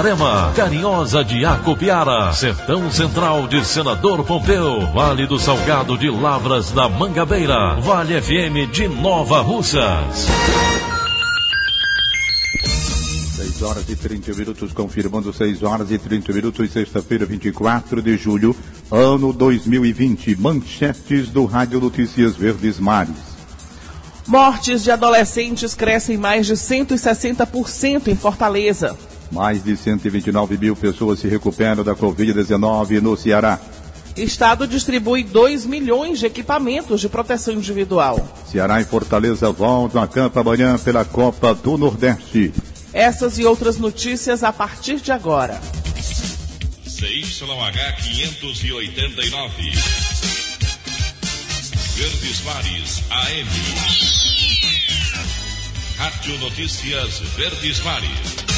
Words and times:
Itarema, 0.00 0.50
Carinhosa 0.56 1.22
de 1.22 1.44
Acopiara, 1.44 2.32
Sertão 2.32 2.90
Central 2.90 3.46
de 3.46 3.62
Senador 3.62 4.24
Pompeu, 4.24 4.86
Vale 4.94 5.26
do 5.26 5.38
Salgado 5.38 5.98
de 5.98 6.08
Lavras 6.08 6.70
da 6.70 6.88
Mangabeira, 6.88 7.74
Vale 7.80 8.18
FM 8.18 8.72
de 8.72 8.88
Nova 8.88 9.42
Russas. 9.42 10.26
6 13.36 13.62
horas 13.62 13.90
e 13.90 13.96
30 13.96 14.32
minutos, 14.32 14.72
confirmando 14.72 15.34
6 15.34 15.62
horas 15.62 15.90
e 15.90 15.98
30 15.98 16.32
minutos, 16.32 16.70
sexta-feira, 16.70 17.26
24 17.26 18.00
de 18.00 18.16
julho, 18.16 18.56
ano 18.90 19.34
2020. 19.34 20.34
Manchetes 20.40 21.28
do 21.28 21.44
Rádio 21.44 21.78
Notícias 21.78 22.36
Verdes 22.36 22.80
Mares. 22.80 23.16
Mortes 24.26 24.82
de 24.82 24.90
adolescentes 24.90 25.74
crescem 25.74 26.16
mais 26.16 26.46
de 26.46 26.54
160% 26.54 28.08
em 28.08 28.16
Fortaleza. 28.16 28.96
Mais 29.30 29.62
de 29.62 29.76
129 29.76 30.58
mil 30.58 30.74
pessoas 30.74 31.20
se 31.20 31.28
recuperam 31.28 31.84
da 31.84 31.94
Covid-19 31.94 33.00
no 33.00 33.16
Ceará. 33.16 33.58
Estado 34.16 34.66
distribui 34.66 35.22
2 35.22 35.66
milhões 35.66 36.18
de 36.18 36.26
equipamentos 36.26 37.00
de 37.00 37.08
proteção 37.08 37.54
individual. 37.54 38.26
Ceará 38.46 38.80
e 38.80 38.84
Fortaleza 38.84 39.50
voltam 39.52 40.02
a 40.02 40.08
campo 40.08 40.38
amanhã 40.40 40.76
pela 40.78 41.04
Copa 41.04 41.54
do 41.54 41.78
Nordeste. 41.78 42.52
Essas 42.92 43.38
e 43.38 43.44
outras 43.44 43.78
notícias 43.78 44.42
a 44.42 44.52
partir 44.52 44.96
de 44.96 45.12
agora. 45.12 45.60
CYH 46.84 47.96
589. 48.02 49.70
Verdes 51.96 52.40
Mares 52.44 53.02
AM. 53.10 53.48
Rádio 55.96 56.38
Notícias 56.38 57.20
Verdes 57.36 57.80
Mares. 57.80 58.49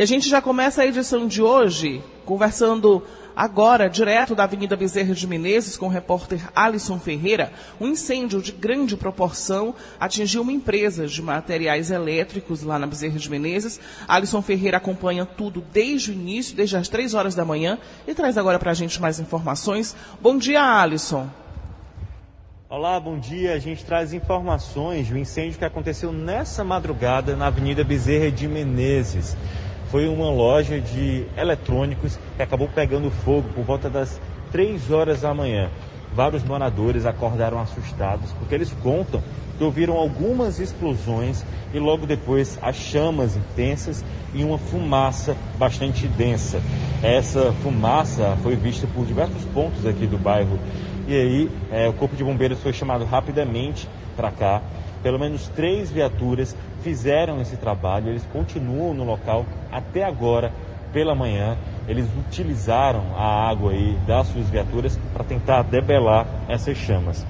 E 0.00 0.02
a 0.02 0.06
gente 0.06 0.30
já 0.30 0.40
começa 0.40 0.80
a 0.80 0.86
edição 0.86 1.26
de 1.26 1.42
hoje 1.42 2.02
conversando 2.24 3.02
agora, 3.36 3.86
direto 3.86 4.34
da 4.34 4.44
Avenida 4.44 4.74
Bezerra 4.74 5.12
de 5.12 5.26
Menezes, 5.26 5.76
com 5.76 5.88
o 5.88 5.90
repórter 5.90 6.40
Alisson 6.56 6.98
Ferreira. 6.98 7.52
Um 7.78 7.88
incêndio 7.88 8.40
de 8.40 8.50
grande 8.50 8.96
proporção 8.96 9.74
atingiu 10.00 10.40
uma 10.40 10.52
empresa 10.52 11.06
de 11.06 11.20
materiais 11.20 11.90
elétricos 11.90 12.62
lá 12.62 12.78
na 12.78 12.86
Bezerra 12.86 13.18
de 13.18 13.28
Menezes. 13.28 13.78
Alisson 14.08 14.40
Ferreira 14.40 14.78
acompanha 14.78 15.26
tudo 15.26 15.62
desde 15.70 16.12
o 16.12 16.14
início, 16.14 16.56
desde 16.56 16.78
as 16.78 16.88
três 16.88 17.12
horas 17.12 17.34
da 17.34 17.44
manhã, 17.44 17.78
e 18.08 18.14
traz 18.14 18.38
agora 18.38 18.58
para 18.58 18.70
a 18.70 18.74
gente 18.74 18.98
mais 19.02 19.20
informações. 19.20 19.94
Bom 20.18 20.38
dia, 20.38 20.62
Alisson. 20.62 21.28
Olá, 22.70 22.98
bom 22.98 23.18
dia. 23.18 23.52
A 23.52 23.58
gente 23.58 23.84
traz 23.84 24.14
informações 24.14 25.10
do 25.10 25.18
incêndio 25.18 25.58
que 25.58 25.64
aconteceu 25.66 26.10
nessa 26.10 26.64
madrugada 26.64 27.36
na 27.36 27.48
Avenida 27.48 27.84
Bezerra 27.84 28.30
de 28.30 28.48
Menezes 28.48 29.36
foi 29.90 30.08
uma 30.08 30.30
loja 30.30 30.80
de 30.80 31.26
eletrônicos 31.36 32.18
que 32.36 32.42
acabou 32.42 32.68
pegando 32.68 33.10
fogo 33.10 33.48
por 33.54 33.64
volta 33.64 33.90
das 33.90 34.20
3 34.52 34.90
horas 34.90 35.22
da 35.22 35.34
manhã. 35.34 35.68
Vários 36.14 36.42
moradores 36.42 37.06
acordaram 37.06 37.60
assustados 37.60 38.32
porque 38.32 38.54
eles 38.54 38.72
contam 38.82 39.22
que 39.58 39.64
ouviram 39.64 39.96
algumas 39.96 40.58
explosões 40.58 41.44
e 41.74 41.78
logo 41.78 42.06
depois 42.06 42.58
as 42.62 42.76
chamas 42.76 43.36
intensas 43.36 44.04
e 44.32 44.42
uma 44.42 44.58
fumaça 44.58 45.36
bastante 45.58 46.08
densa. 46.08 46.60
Essa 47.02 47.52
fumaça 47.62 48.36
foi 48.42 48.56
vista 48.56 48.86
por 48.86 49.04
diversos 49.04 49.44
pontos 49.46 49.84
aqui 49.86 50.06
do 50.06 50.18
bairro 50.18 50.58
e 51.06 51.14
aí 51.14 51.50
é, 51.70 51.88
o 51.88 51.92
Corpo 51.92 52.16
de 52.16 52.22
Bombeiros 52.22 52.60
foi 52.60 52.72
chamado 52.72 53.04
rapidamente 53.04 53.88
para 54.16 54.30
cá. 54.30 54.62
Pelo 55.02 55.18
menos 55.18 55.48
três 55.48 55.90
viaturas 55.90 56.56
fizeram 56.82 57.40
esse 57.40 57.56
trabalho, 57.56 58.08
eles 58.08 58.26
continuam 58.32 58.94
no 58.94 59.04
local 59.04 59.46
até 59.72 60.04
agora 60.04 60.52
pela 60.92 61.14
manhã. 61.14 61.56
Eles 61.88 62.06
utilizaram 62.18 63.16
a 63.16 63.48
água 63.48 63.72
aí 63.72 63.96
das 64.06 64.26
suas 64.28 64.48
viaturas 64.48 64.98
para 65.12 65.24
tentar 65.24 65.62
debelar 65.62 66.26
essas 66.48 66.76
chamas. 66.76 67.26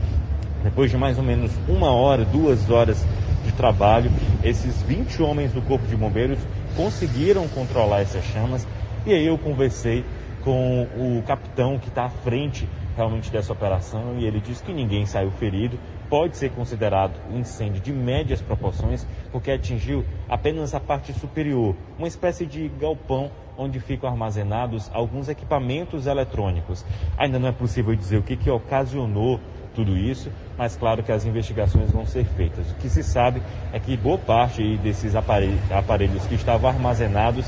Depois 0.63 0.91
de 0.91 0.97
mais 0.97 1.17
ou 1.17 1.25
menos 1.25 1.53
uma 1.69 1.93
hora, 1.93 2.25
duas 2.25 2.69
horas 2.69 3.05
de 3.45 3.53
trabalho, 3.53 4.11
esses 4.45 4.83
20 4.83 5.23
homens 5.23 5.53
do 5.53 5.63
Corpo 5.63 5.87
de 5.87 5.97
Bombeiros 5.97 6.39
conseguiram 6.77 7.49
controlar 7.49 8.01
essas 8.01 8.25
chamas. 8.25 8.67
E 9.07 9.13
aí 9.13 9.27
eu 9.27 9.39
conversei 9.39 10.05
com 10.45 10.83
o 10.97 11.23
capitão 11.27 11.79
que 11.79 11.89
está 11.89 12.05
à 12.05 12.11
frente 12.11 12.69
realmente 12.97 13.31
dessa 13.31 13.53
operação 13.53 14.19
e 14.19 14.27
ele 14.27 14.41
disse 14.41 14.63
que 14.63 14.73
ninguém 14.73 15.07
saiu 15.07 15.31
ferido, 15.33 15.79
pode 16.11 16.37
ser 16.37 16.51
considerado 16.51 17.13
um 17.33 17.39
incêndio 17.39 17.81
de 17.81 17.93
médias 17.93 18.43
proporções, 18.43 19.07
porque 19.31 19.53
atingiu 19.53 20.05
apenas 20.29 20.75
a 20.75 20.81
parte 20.81 21.13
superior, 21.13 21.77
uma 21.97 22.09
espécie 22.09 22.45
de 22.45 22.69
galpão 22.69 23.31
onde 23.57 23.79
ficam 23.79 24.11
armazenados 24.11 24.91
alguns 24.93 25.29
equipamentos 25.29 26.07
eletrônicos. 26.07 26.85
Ainda 27.17 27.39
não 27.39 27.49
é 27.49 27.53
possível 27.53 27.95
dizer 27.95 28.17
o 28.17 28.23
que, 28.23 28.37
que 28.37 28.51
ocasionou 28.51 29.39
tudo 29.75 29.97
isso, 29.97 30.33
mas 30.59 30.77
claro 30.77 31.03
que 31.03 31.13
as 31.13 31.25
investigações 31.25 31.93
vão 31.93 32.05
ser 32.05 32.25
feitas. 32.25 32.71
O 32.73 32.75
que 32.77 32.89
se 32.89 33.05
sabe 33.05 33.41
é 33.73 33.79
que 33.79 33.97
boa 33.97 34.19
parte 34.19 34.77
desses 34.79 35.15
aparelhos 35.15 36.27
que 36.27 36.35
estavam 36.35 36.69
armazenados 36.69 37.47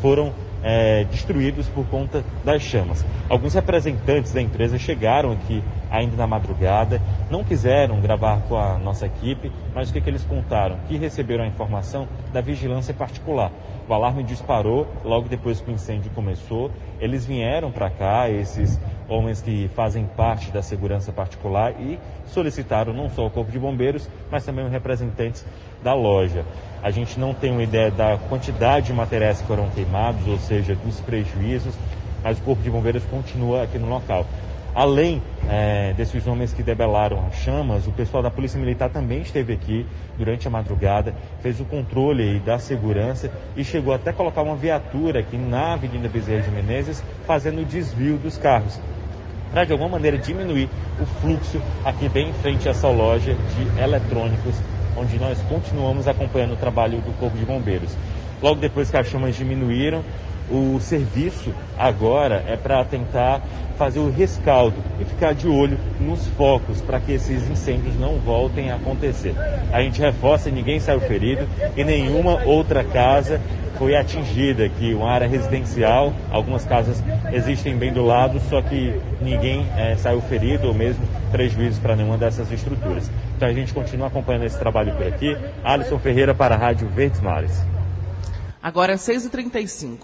foram 0.00 0.32
é, 0.64 1.04
destruídos 1.04 1.68
por 1.68 1.84
conta 1.86 2.24
das 2.42 2.62
chamas. 2.62 3.04
Alguns 3.28 3.52
representantes 3.52 4.32
da 4.32 4.40
empresa 4.40 4.78
chegaram 4.78 5.32
aqui 5.32 5.62
ainda 5.90 6.16
na 6.16 6.26
madrugada, 6.26 7.00
não 7.30 7.44
quiseram 7.44 8.00
gravar 8.00 8.40
com 8.48 8.56
a 8.56 8.78
nossa 8.78 9.06
equipe, 9.06 9.52
mas 9.74 9.90
o 9.90 9.92
que, 9.92 10.00
que 10.00 10.08
eles 10.08 10.24
contaram? 10.24 10.78
Que 10.88 10.96
receberam 10.96 11.44
a 11.44 11.46
informação 11.46 12.08
da 12.32 12.40
vigilância 12.40 12.94
particular. 12.94 13.52
O 13.86 13.92
alarme 13.92 14.22
disparou 14.24 14.86
logo 15.04 15.28
depois 15.28 15.60
que 15.60 15.70
o 15.70 15.74
incêndio 15.74 16.10
começou. 16.14 16.70
Eles 16.98 17.26
vieram 17.26 17.70
para 17.70 17.90
cá, 17.90 18.30
esses 18.30 18.80
homens 19.06 19.42
que 19.42 19.68
fazem 19.74 20.06
parte 20.06 20.50
da 20.50 20.62
segurança 20.62 21.12
particular 21.12 21.74
e 21.78 21.98
solicitaram 22.26 22.94
não 22.94 23.10
só 23.10 23.26
o 23.26 23.30
Corpo 23.30 23.52
de 23.52 23.58
Bombeiros, 23.58 24.08
mas 24.30 24.44
também 24.44 24.64
os 24.64 24.72
representantes 24.72 25.44
da 25.84 25.94
loja. 25.94 26.44
A 26.82 26.90
gente 26.90 27.20
não 27.20 27.32
tem 27.32 27.52
uma 27.52 27.62
ideia 27.62 27.90
da 27.90 28.18
quantidade 28.28 28.86
de 28.86 28.92
materiais 28.92 29.40
que 29.40 29.46
foram 29.46 29.68
queimados, 29.68 30.26
ou 30.26 30.38
seja, 30.38 30.74
dos 30.74 30.98
prejuízos, 31.00 31.74
mas 32.22 32.38
o 32.38 32.42
Corpo 32.42 32.62
de 32.62 32.70
Bombeiros 32.70 33.04
continua 33.04 33.62
aqui 33.62 33.78
no 33.78 33.88
local. 33.88 34.26
Além 34.74 35.22
é, 35.48 35.92
desses 35.92 36.26
homens 36.26 36.52
que 36.52 36.62
debelaram 36.62 37.24
as 37.28 37.36
chamas, 37.36 37.86
o 37.86 37.92
pessoal 37.92 38.22
da 38.24 38.30
Polícia 38.30 38.58
Militar 38.58 38.90
também 38.90 39.20
esteve 39.20 39.52
aqui 39.52 39.86
durante 40.18 40.48
a 40.48 40.50
madrugada, 40.50 41.14
fez 41.40 41.60
o 41.60 41.64
controle 41.64 42.40
da 42.40 42.58
segurança 42.58 43.30
e 43.56 43.62
chegou 43.62 43.94
até 43.94 44.12
colocar 44.12 44.42
uma 44.42 44.56
viatura 44.56 45.20
aqui 45.20 45.36
na 45.36 45.74
Avenida 45.74 46.08
Bezerra 46.08 46.42
de 46.42 46.50
Menezes, 46.50 47.04
fazendo 47.24 47.60
o 47.60 47.64
desvio 47.64 48.16
dos 48.16 48.36
carros 48.36 48.80
para 49.54 49.64
de 49.64 49.70
alguma 49.70 49.90
maneira 49.90 50.18
diminuir 50.18 50.68
o 51.00 51.06
fluxo 51.06 51.62
aqui 51.84 52.08
bem 52.08 52.30
em 52.30 52.32
frente 52.32 52.66
a 52.66 52.72
essa 52.72 52.88
loja 52.88 53.34
de 53.34 53.80
eletrônicos, 53.80 54.56
onde 54.96 55.18
nós 55.18 55.38
continuamos 55.48 56.06
acompanhando 56.08 56.52
o 56.52 56.56
trabalho 56.56 56.98
do 56.98 57.12
Corpo 57.18 57.36
de 57.36 57.44
Bombeiros. 57.44 57.96
Logo 58.42 58.60
depois 58.60 58.90
que 58.90 58.96
as 58.96 59.06
chamas 59.06 59.36
diminuíram, 59.36 60.02
o 60.50 60.78
serviço 60.78 61.54
agora 61.78 62.44
é 62.46 62.56
para 62.56 62.84
tentar 62.84 63.40
fazer 63.78 63.98
o 63.98 64.10
rescaldo 64.10 64.76
e 65.00 65.04
ficar 65.04 65.34
de 65.34 65.48
olho 65.48 65.78
nos 65.98 66.26
focos 66.28 66.80
para 66.80 67.00
que 67.00 67.12
esses 67.12 67.48
incêndios 67.48 67.98
não 67.98 68.18
voltem 68.18 68.70
a 68.70 68.76
acontecer. 68.76 69.34
A 69.72 69.82
gente 69.82 70.00
reforça, 70.00 70.50
ninguém 70.50 70.78
saiu 70.78 71.00
ferido 71.00 71.48
e 71.76 71.82
nenhuma 71.82 72.44
outra 72.44 72.84
casa 72.84 73.40
foi 73.78 73.96
atingida 73.96 74.64
aqui, 74.64 74.94
uma 74.94 75.10
área 75.10 75.26
residencial, 75.26 76.12
algumas 76.30 76.64
casas 76.64 77.02
existem 77.32 77.76
bem 77.76 77.92
do 77.92 78.04
lado, 78.04 78.40
só 78.48 78.62
que 78.62 78.94
ninguém 79.20 79.66
é, 79.76 79.96
saiu 79.96 80.20
ferido 80.20 80.68
ou 80.68 80.74
mesmo 80.74 81.04
prejuízo 81.32 81.80
para 81.80 81.96
nenhuma 81.96 82.16
dessas 82.16 82.52
estruturas. 82.52 83.10
Então 83.44 83.52
a 83.52 83.54
gente 83.54 83.74
continua 83.74 84.06
acompanhando 84.06 84.44
esse 84.44 84.58
trabalho 84.58 84.94
por 84.94 85.06
aqui. 85.06 85.36
Alisson 85.62 85.98
Ferreira 85.98 86.34
para 86.34 86.54
a 86.54 86.58
Rádio 86.58 86.88
Verdes 86.88 87.20
Mares. 87.20 87.52
Agora 88.62 88.94
é 88.94 88.96
6h35. 88.96 89.98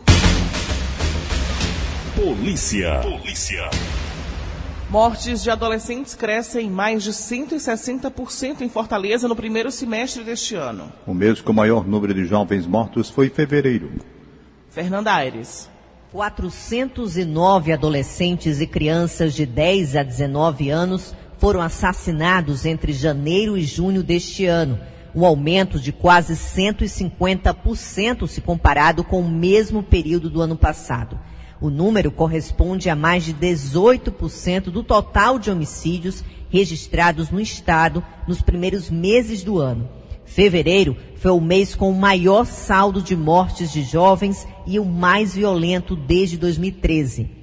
Polícia. 2.15 3.01
Polícia. 3.01 3.71
Mortes 4.91 5.43
de 5.43 5.51
adolescentes 5.51 6.15
crescem 6.15 6.69
mais 6.69 7.03
de 7.03 7.13
160% 7.13 8.61
em 8.61 8.69
Fortaleza 8.69 9.27
no 9.27 9.35
primeiro 9.35 9.71
semestre 9.71 10.23
deste 10.23 10.55
ano. 10.55 10.93
O 11.07 11.15
mês 11.15 11.41
com 11.41 11.53
o 11.53 11.55
maior 11.55 11.89
número 11.89 12.13
de 12.13 12.27
jovens 12.27 12.67
mortos 12.67 13.09
foi 13.09 13.31
fevereiro. 13.31 13.91
Fernanda 14.69 15.15
Aires. 15.15 15.71
409 16.13 17.73
adolescentes 17.73 18.61
e 18.61 18.67
crianças 18.67 19.33
de 19.33 19.47
10 19.47 19.97
a 19.97 20.03
19 20.03 20.69
anos 20.69 21.15
foram 21.41 21.63
assassinados 21.63 22.67
entre 22.67 22.93
janeiro 22.93 23.57
e 23.57 23.63
junho 23.63 24.03
deste 24.03 24.45
ano, 24.45 24.79
um 25.15 25.25
aumento 25.25 25.81
de 25.81 25.91
quase 25.91 26.35
150% 26.35 28.29
se 28.29 28.43
comparado 28.43 29.03
com 29.03 29.23
o 29.23 29.29
mesmo 29.29 29.83
período 29.83 30.29
do 30.29 30.43
ano 30.43 30.55
passado. 30.55 31.19
O 31.59 31.71
número 31.71 32.11
corresponde 32.11 32.91
a 32.91 32.95
mais 32.95 33.25
de 33.25 33.33
18% 33.33 34.65
do 34.65 34.83
total 34.83 35.39
de 35.39 35.51
homicídios 35.51 36.23
registrados 36.51 37.31
no 37.31 37.41
estado 37.41 38.05
nos 38.29 38.43
primeiros 38.43 38.91
meses 38.91 39.43
do 39.43 39.59
ano. 39.59 39.89
Fevereiro 40.27 40.95
foi 41.17 41.33
o 41.33 41.41
mês 41.41 41.75
com 41.75 41.91
o 41.91 41.99
maior 41.99 42.45
saldo 42.45 43.01
de 43.03 43.17
mortes 43.17 43.73
de 43.73 43.83
jovens 43.83 44.47
e 44.67 44.79
o 44.79 44.85
mais 44.85 45.35
violento 45.35 45.97
desde 45.97 46.37
2013. 46.37 47.40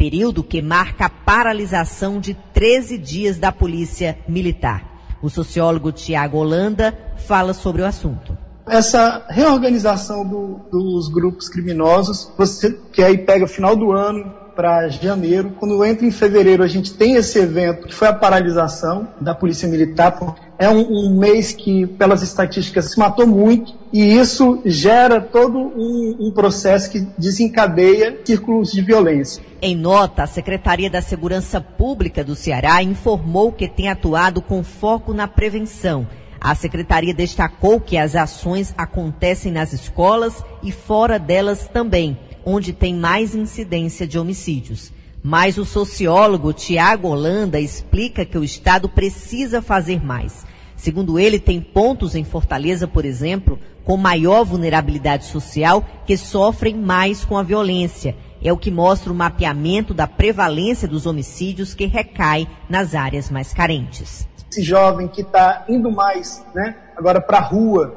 Período 0.00 0.42
que 0.42 0.62
marca 0.62 1.04
a 1.04 1.10
paralisação 1.10 2.20
de 2.20 2.32
13 2.54 2.96
dias 2.96 3.36
da 3.36 3.52
Polícia 3.52 4.18
Militar. 4.26 4.82
O 5.20 5.28
sociólogo 5.28 5.92
Tiago 5.92 6.38
Holanda 6.38 6.98
fala 7.28 7.52
sobre 7.52 7.82
o 7.82 7.86
assunto 7.86 8.34
essa 8.70 9.26
reorganização 9.28 10.24
do, 10.24 10.60
dos 10.70 11.08
grupos 11.08 11.48
criminosos, 11.48 12.30
você 12.38 12.78
que 12.92 13.02
aí 13.02 13.18
pega 13.18 13.48
final 13.48 13.74
do 13.74 13.90
ano 13.90 14.32
para 14.54 14.88
janeiro, 14.88 15.50
quando 15.58 15.84
entra 15.84 16.06
em 16.06 16.10
fevereiro 16.10 16.62
a 16.62 16.68
gente 16.68 16.94
tem 16.94 17.16
esse 17.16 17.38
evento 17.38 17.88
que 17.88 17.94
foi 17.94 18.06
a 18.06 18.12
paralisação 18.12 19.08
da 19.20 19.34
polícia 19.34 19.68
militar. 19.68 20.18
É 20.60 20.68
um, 20.68 21.06
um 21.06 21.18
mês 21.18 21.50
que, 21.52 21.86
pelas 21.86 22.22
estatísticas, 22.22 22.92
se 22.92 22.98
matou 22.98 23.26
muito 23.26 23.74
e 23.92 24.14
isso 24.14 24.60
gera 24.64 25.20
todo 25.20 25.58
um, 25.58 26.16
um 26.20 26.30
processo 26.30 26.90
que 26.90 27.00
desencadeia 27.18 28.20
círculos 28.24 28.70
de 28.70 28.82
violência. 28.82 29.42
Em 29.60 29.74
nota, 29.74 30.22
a 30.22 30.26
Secretaria 30.26 30.88
da 30.88 31.02
Segurança 31.02 31.60
Pública 31.60 32.22
do 32.22 32.36
Ceará 32.36 32.82
informou 32.82 33.50
que 33.50 33.66
tem 33.66 33.88
atuado 33.88 34.40
com 34.40 34.62
foco 34.62 35.12
na 35.12 35.26
prevenção 35.26 36.06
a 36.40 36.54
secretaria 36.54 37.12
destacou 37.12 37.78
que 37.78 37.98
as 37.98 38.16
ações 38.16 38.72
acontecem 38.78 39.52
nas 39.52 39.74
escolas 39.74 40.42
e 40.62 40.72
fora 40.72 41.18
delas 41.18 41.68
também, 41.68 42.18
onde 42.46 42.72
tem 42.72 42.94
mais 42.94 43.34
incidência 43.34 44.06
de 44.06 44.18
homicídios. 44.18 44.90
Mas 45.22 45.58
o 45.58 45.66
sociólogo 45.66 46.54
Tiago 46.54 47.08
Holanda 47.08 47.60
explica 47.60 48.24
que 48.24 48.38
o 48.38 48.44
Estado 48.44 48.88
precisa 48.88 49.60
fazer 49.60 50.02
mais. 50.02 50.46
Segundo 50.80 51.18
ele, 51.18 51.38
tem 51.38 51.60
pontos 51.60 52.14
em 52.14 52.24
Fortaleza, 52.24 52.88
por 52.88 53.04
exemplo, 53.04 53.58
com 53.84 53.96
maior 53.96 54.44
vulnerabilidade 54.44 55.26
social 55.26 55.84
que 56.06 56.16
sofrem 56.16 56.74
mais 56.74 57.24
com 57.24 57.36
a 57.36 57.42
violência. 57.42 58.16
É 58.42 58.52
o 58.52 58.56
que 58.56 58.70
mostra 58.70 59.12
o 59.12 59.14
mapeamento 59.14 59.92
da 59.92 60.06
prevalência 60.06 60.88
dos 60.88 61.04
homicídios 61.04 61.74
que 61.74 61.84
recai 61.86 62.48
nas 62.68 62.94
áreas 62.94 63.30
mais 63.30 63.52
carentes 63.52 64.30
esse 64.50 64.62
jovem 64.62 65.06
que 65.06 65.20
está 65.20 65.64
indo 65.68 65.90
mais 65.92 66.44
né, 66.52 66.74
agora 66.96 67.20
para 67.20 67.38
a 67.38 67.40
rua, 67.40 67.94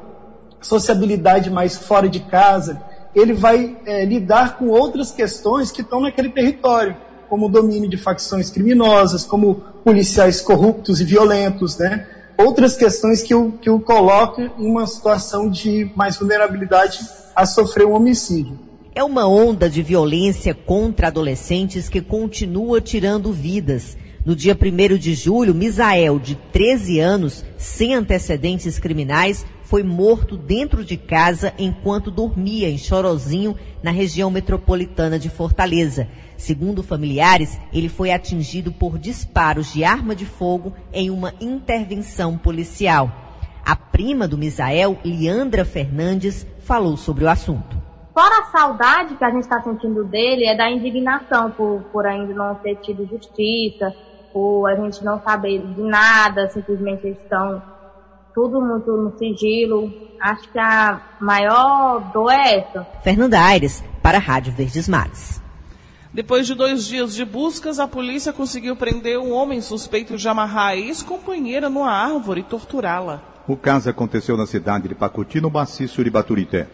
sociabilidade 0.62 1.50
mais 1.50 1.78
fora 1.78 2.08
de 2.08 2.20
casa, 2.20 2.80
ele 3.16 3.34
vai 3.34 3.76
é, 3.86 4.06
lidar 4.06 4.58
com 4.58 4.68
outras 4.68 5.12
questões 5.12 5.72
que 5.72 5.82
estão 5.82 6.02
naquele 6.02 6.30
território, 6.30 6.96
como 7.28 7.48
o 7.48 7.50
domínio 7.50 7.90
de 7.90 7.98
facções 7.98 8.52
criminosas, 8.52 9.26
como 9.26 9.56
policiais 9.84 10.42
corruptos 10.42 11.02
e 11.02 11.04
violentos, 11.04 11.78
né? 11.78 12.08
Outras 12.38 12.76
questões 12.76 13.22
que 13.22 13.34
o, 13.34 13.52
que 13.54 13.70
o 13.70 13.80
colocam 13.80 14.52
em 14.58 14.66
uma 14.66 14.86
situação 14.88 15.50
de 15.50 15.92
mais 15.96 16.18
vulnerabilidade 16.18 17.00
a 17.36 17.46
sofrer 17.46 17.86
um 17.86 17.94
homicídio. 17.94 18.60
É 18.96 19.04
uma 19.04 19.28
onda 19.28 19.70
de 19.70 19.82
violência 19.82 20.54
contra 20.54 21.08
adolescentes 21.08 21.90
que 21.90 22.02
continua 22.02 22.80
tirando 22.80 23.34
vidas 23.34 23.98
no 24.26 24.38
dia 24.38 24.58
1 24.58 24.98
de 24.98 25.14
julho, 25.16 25.54
Misael, 25.54 26.18
de 26.18 26.36
13 26.54 27.00
anos, 27.00 27.44
sem 27.58 27.94
antecedentes 27.94 28.80
criminais, 28.80 29.46
foi 29.64 29.84
morto 29.84 30.38
dentro 30.38 30.86
de 30.86 30.96
casa 30.96 31.54
enquanto 31.58 32.10
dormia 32.10 32.70
em 32.70 32.78
Chorozinho, 32.78 33.54
na 33.82 33.92
região 33.92 34.32
metropolitana 34.32 35.20
de 35.20 35.30
Fortaleza. 35.30 36.08
Segundo 36.44 36.84
familiares, 36.84 37.58
ele 37.72 37.88
foi 37.88 38.12
atingido 38.12 38.70
por 38.70 39.00
disparos 39.00 39.72
de 39.72 39.86
arma 39.86 40.14
de 40.14 40.26
fogo 40.26 40.74
em 40.92 41.10
uma 41.10 41.34
intervenção 41.40 42.38
policial. 42.38 43.10
A 43.66 43.78
prima 43.78 44.28
do 44.28 44.38
Misael, 44.38 44.98
Leandra 45.06 45.64
Fernandes, 45.64 46.46
falou 46.60 46.98
sobre 46.98 47.24
o 47.24 47.30
assunto. 47.30 47.78
Fora 48.14 48.42
a 48.42 48.52
saudade 48.52 49.16
que 49.16 49.24
a 49.24 49.32
gente 49.32 49.44
está 49.44 49.62
sentindo 49.62 50.04
dele, 50.04 50.46
é 50.46 50.54
da 50.54 50.70
indignação 50.70 51.50
por, 51.50 51.82
por 51.94 52.06
ainda 52.06 52.34
não 52.34 52.56
ter 52.56 52.76
tido 52.82 53.08
justiça, 53.08 53.96
por 54.34 54.68
a 54.68 54.76
gente 54.76 55.02
não 55.02 55.22
saber 55.22 55.66
de 55.66 55.82
nada, 55.82 56.50
simplesmente 56.50 57.08
eles 57.08 57.20
estão 57.20 57.64
tudo 58.36 58.60
muito 58.60 58.92
no 58.92 59.18
sigilo. 59.18 59.90
Acho 60.20 60.52
que 60.52 60.60
a 60.60 61.00
maior 61.22 62.02
dor 62.12 62.34
é 62.34 62.58
essa. 62.58 62.86
Fernanda 63.02 63.40
Aires, 63.40 63.82
para 64.02 64.18
a 64.18 64.22
Rádio 64.22 64.52
Verdes 64.52 64.90
Mares. 64.90 65.42
Depois 66.14 66.46
de 66.46 66.54
dois 66.54 66.86
dias 66.86 67.16
de 67.16 67.26
buscas, 67.26 67.80
a 67.80 67.88
polícia 67.88 68.32
conseguiu 68.32 68.76
prender 68.76 69.18
um 69.18 69.32
homem 69.32 69.62
suspeito 69.62 70.16
de 70.16 70.28
amarrar 70.28 70.70
a 70.70 70.78
ex-companheira 70.78 71.70
numa 71.70 71.92
árvore 71.92 72.42
e 72.42 72.44
torturá-la. 72.44 73.22
O 73.48 73.58
caso 73.58 73.90
aconteceu 73.90 74.38
na 74.38 74.46
cidade 74.46 74.88
de 74.88 74.96
Pacuti, 74.96 75.42
no 75.42 75.50
maciço 75.50 76.04
de 76.04 76.10
Baturité 76.10 76.68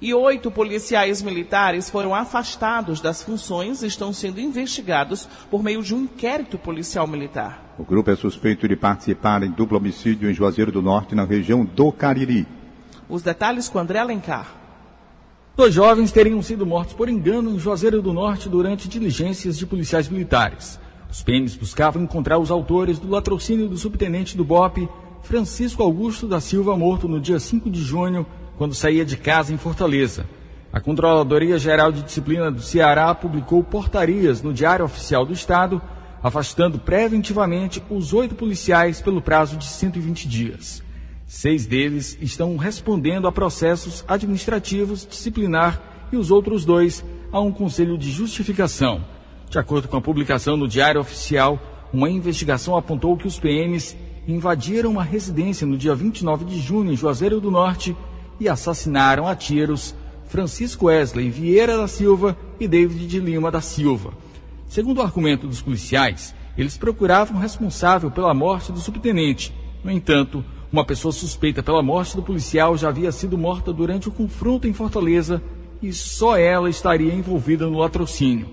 e 0.00 0.14
oito 0.14 0.50
policiais 0.50 1.20
militares 1.20 1.90
foram 1.90 2.14
afastados 2.14 3.00
das 3.00 3.22
funções 3.22 3.82
e 3.82 3.86
estão 3.86 4.12
sendo 4.12 4.40
investigados 4.40 5.28
por 5.50 5.62
meio 5.62 5.82
de 5.82 5.94
um 5.94 6.04
inquérito 6.04 6.56
policial 6.56 7.06
militar. 7.06 7.74
O 7.78 7.84
grupo 7.84 8.10
é 8.10 8.16
suspeito 8.16 8.66
de 8.66 8.76
participar 8.76 9.42
em 9.42 9.50
duplo 9.50 9.76
homicídio 9.76 10.30
em 10.30 10.34
Juazeiro 10.34 10.72
do 10.72 10.80
Norte, 10.80 11.14
na 11.14 11.24
região 11.24 11.64
do 11.64 11.92
Cariri. 11.92 12.46
Os 13.08 13.22
detalhes 13.22 13.68
com 13.68 13.78
André 13.78 13.98
Alencar. 13.98 14.59
Dois 15.60 15.74
jovens 15.74 16.10
teriam 16.10 16.40
sido 16.40 16.64
mortos 16.64 16.94
por 16.94 17.06
engano 17.06 17.50
em 17.50 17.58
Juazeiro 17.58 18.00
do 18.00 18.14
Norte 18.14 18.48
durante 18.48 18.88
diligências 18.88 19.58
de 19.58 19.66
policiais 19.66 20.08
militares. 20.08 20.80
Os 21.10 21.22
PMs 21.22 21.54
buscavam 21.54 22.02
encontrar 22.02 22.38
os 22.38 22.50
autores 22.50 22.98
do 22.98 23.10
latrocínio 23.10 23.68
do 23.68 23.76
subtenente 23.76 24.38
do 24.38 24.42
BOP, 24.42 24.88
Francisco 25.20 25.82
Augusto 25.82 26.26
da 26.26 26.40
Silva, 26.40 26.78
morto 26.78 27.06
no 27.06 27.20
dia 27.20 27.38
5 27.38 27.68
de 27.68 27.82
junho 27.82 28.24
quando 28.56 28.74
saía 28.74 29.04
de 29.04 29.18
casa 29.18 29.52
em 29.52 29.58
Fortaleza. 29.58 30.24
A 30.72 30.80
Controladoria 30.80 31.58
Geral 31.58 31.92
de 31.92 32.04
Disciplina 32.04 32.50
do 32.50 32.62
Ceará 32.62 33.14
publicou 33.14 33.62
portarias 33.62 34.40
no 34.40 34.54
Diário 34.54 34.86
Oficial 34.86 35.26
do 35.26 35.34
Estado, 35.34 35.78
afastando 36.22 36.78
preventivamente 36.78 37.82
os 37.90 38.14
oito 38.14 38.34
policiais 38.34 39.02
pelo 39.02 39.20
prazo 39.20 39.58
de 39.58 39.66
120 39.66 40.26
dias. 40.26 40.82
Seis 41.32 41.64
deles 41.64 42.18
estão 42.20 42.56
respondendo 42.56 43.28
a 43.28 43.30
processos 43.30 44.04
administrativos, 44.08 45.06
disciplinar 45.08 46.08
e 46.10 46.16
os 46.16 46.28
outros 46.28 46.64
dois 46.64 47.04
a 47.30 47.38
um 47.38 47.52
conselho 47.52 47.96
de 47.96 48.10
justificação. 48.10 49.04
De 49.48 49.56
acordo 49.56 49.86
com 49.86 49.96
a 49.96 50.00
publicação 50.00 50.56
no 50.56 50.66
Diário 50.66 51.00
Oficial, 51.00 51.86
uma 51.92 52.10
investigação 52.10 52.76
apontou 52.76 53.16
que 53.16 53.28
os 53.28 53.38
PMs 53.38 53.96
invadiram 54.26 54.90
uma 54.90 55.04
residência 55.04 55.64
no 55.64 55.78
dia 55.78 55.94
29 55.94 56.44
de 56.46 56.58
junho 56.58 56.92
em 56.92 56.96
Juazeiro 56.96 57.40
do 57.40 57.48
Norte 57.48 57.96
e 58.40 58.48
assassinaram 58.48 59.28
a 59.28 59.36
tiros 59.36 59.94
Francisco 60.26 60.86
Wesley 60.86 61.30
Vieira 61.30 61.76
da 61.76 61.86
Silva 61.86 62.36
e 62.58 62.66
David 62.66 63.06
de 63.06 63.20
Lima 63.20 63.52
da 63.52 63.60
Silva. 63.60 64.12
Segundo 64.66 64.98
o 64.98 65.02
argumento 65.02 65.46
dos 65.46 65.62
policiais, 65.62 66.34
eles 66.58 66.76
procuravam 66.76 67.36
o 67.36 67.40
responsável 67.40 68.10
pela 68.10 68.34
morte 68.34 68.72
do 68.72 68.80
subtenente. 68.80 69.54
No 69.84 69.92
entanto, 69.92 70.44
uma 70.72 70.84
pessoa 70.84 71.10
suspeita 71.10 71.64
pela 71.64 71.82
morte 71.82 72.14
do 72.14 72.22
policial 72.22 72.76
já 72.76 72.90
havia 72.90 73.10
sido 73.10 73.36
morta 73.36 73.72
durante 73.72 74.08
o 74.08 74.12
confronto 74.12 74.68
em 74.68 74.72
Fortaleza 74.72 75.42
e 75.82 75.92
só 75.92 76.36
ela 76.36 76.70
estaria 76.70 77.12
envolvida 77.12 77.66
no 77.66 77.78
latrocínio. 77.78 78.46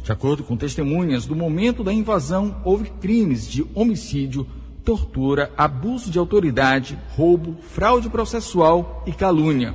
De 0.00 0.12
acordo 0.12 0.44
com 0.44 0.56
testemunhas, 0.56 1.26
do 1.26 1.34
momento 1.34 1.82
da 1.82 1.92
invasão 1.92 2.60
houve 2.62 2.90
crimes 3.00 3.50
de 3.50 3.66
homicídio, 3.74 4.46
tortura, 4.84 5.50
abuso 5.56 6.10
de 6.10 6.18
autoridade, 6.18 6.96
roubo, 7.16 7.56
fraude 7.62 8.08
processual 8.08 9.02
e 9.06 9.12
calúnia. 9.12 9.74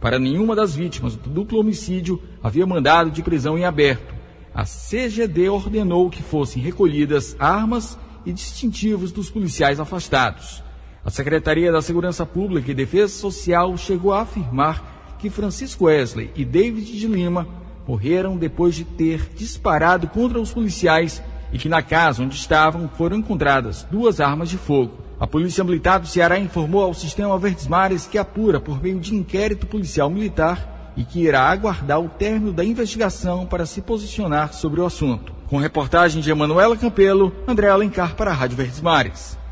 Para 0.00 0.18
nenhuma 0.20 0.54
das 0.54 0.76
vítimas 0.76 1.16
do 1.16 1.30
duplo 1.30 1.58
homicídio 1.58 2.22
havia 2.42 2.66
mandado 2.66 3.10
de 3.10 3.22
prisão 3.22 3.58
em 3.58 3.64
aberto. 3.64 4.14
A 4.54 4.64
CGD 4.64 5.48
ordenou 5.48 6.08
que 6.10 6.22
fossem 6.22 6.62
recolhidas 6.62 7.34
armas 7.40 7.98
e 8.24 8.32
distintivos 8.32 9.10
dos 9.10 9.30
policiais 9.30 9.80
afastados. 9.80 10.62
A 11.04 11.10
Secretaria 11.10 11.70
da 11.70 11.82
Segurança 11.82 12.24
Pública 12.24 12.70
e 12.70 12.74
Defesa 12.74 13.12
Social 13.12 13.76
chegou 13.76 14.14
a 14.14 14.22
afirmar 14.22 15.16
que 15.18 15.28
Francisco 15.28 15.84
Wesley 15.84 16.30
e 16.34 16.46
David 16.46 16.98
de 16.98 17.06
Lima 17.06 17.46
morreram 17.86 18.38
depois 18.38 18.74
de 18.74 18.84
ter 18.84 19.28
disparado 19.36 20.08
contra 20.08 20.40
os 20.40 20.50
policiais 20.50 21.22
e 21.52 21.58
que 21.58 21.68
na 21.68 21.82
casa 21.82 22.22
onde 22.22 22.36
estavam 22.36 22.88
foram 22.88 23.18
encontradas 23.18 23.86
duas 23.90 24.18
armas 24.18 24.48
de 24.48 24.56
fogo. 24.56 24.94
A 25.20 25.26
Polícia 25.26 25.62
Militar 25.62 26.00
do 26.00 26.06
Ceará 26.06 26.38
informou 26.38 26.82
ao 26.82 26.94
Sistema 26.94 27.38
Verdes 27.38 27.68
Mares 27.68 28.06
que 28.06 28.16
apura 28.16 28.58
por 28.58 28.82
meio 28.82 28.98
de 28.98 29.14
inquérito 29.14 29.66
policial 29.66 30.08
militar 30.08 30.92
e 30.96 31.04
que 31.04 31.20
irá 31.20 31.42
aguardar 31.42 32.00
o 32.00 32.08
término 32.08 32.50
da 32.50 32.64
investigação 32.64 33.44
para 33.44 33.66
se 33.66 33.82
posicionar 33.82 34.54
sobre 34.54 34.80
o 34.80 34.86
assunto. 34.86 35.34
Com 35.48 35.58
reportagem 35.58 36.22
de 36.22 36.30
Emanuela 36.30 36.78
Campelo, 36.78 37.30
André 37.46 37.68
Alencar 37.68 38.16
para 38.16 38.30
a 38.30 38.34
Rádio 38.34 38.56
Verdes 38.56 38.80
Mares. 38.80 39.43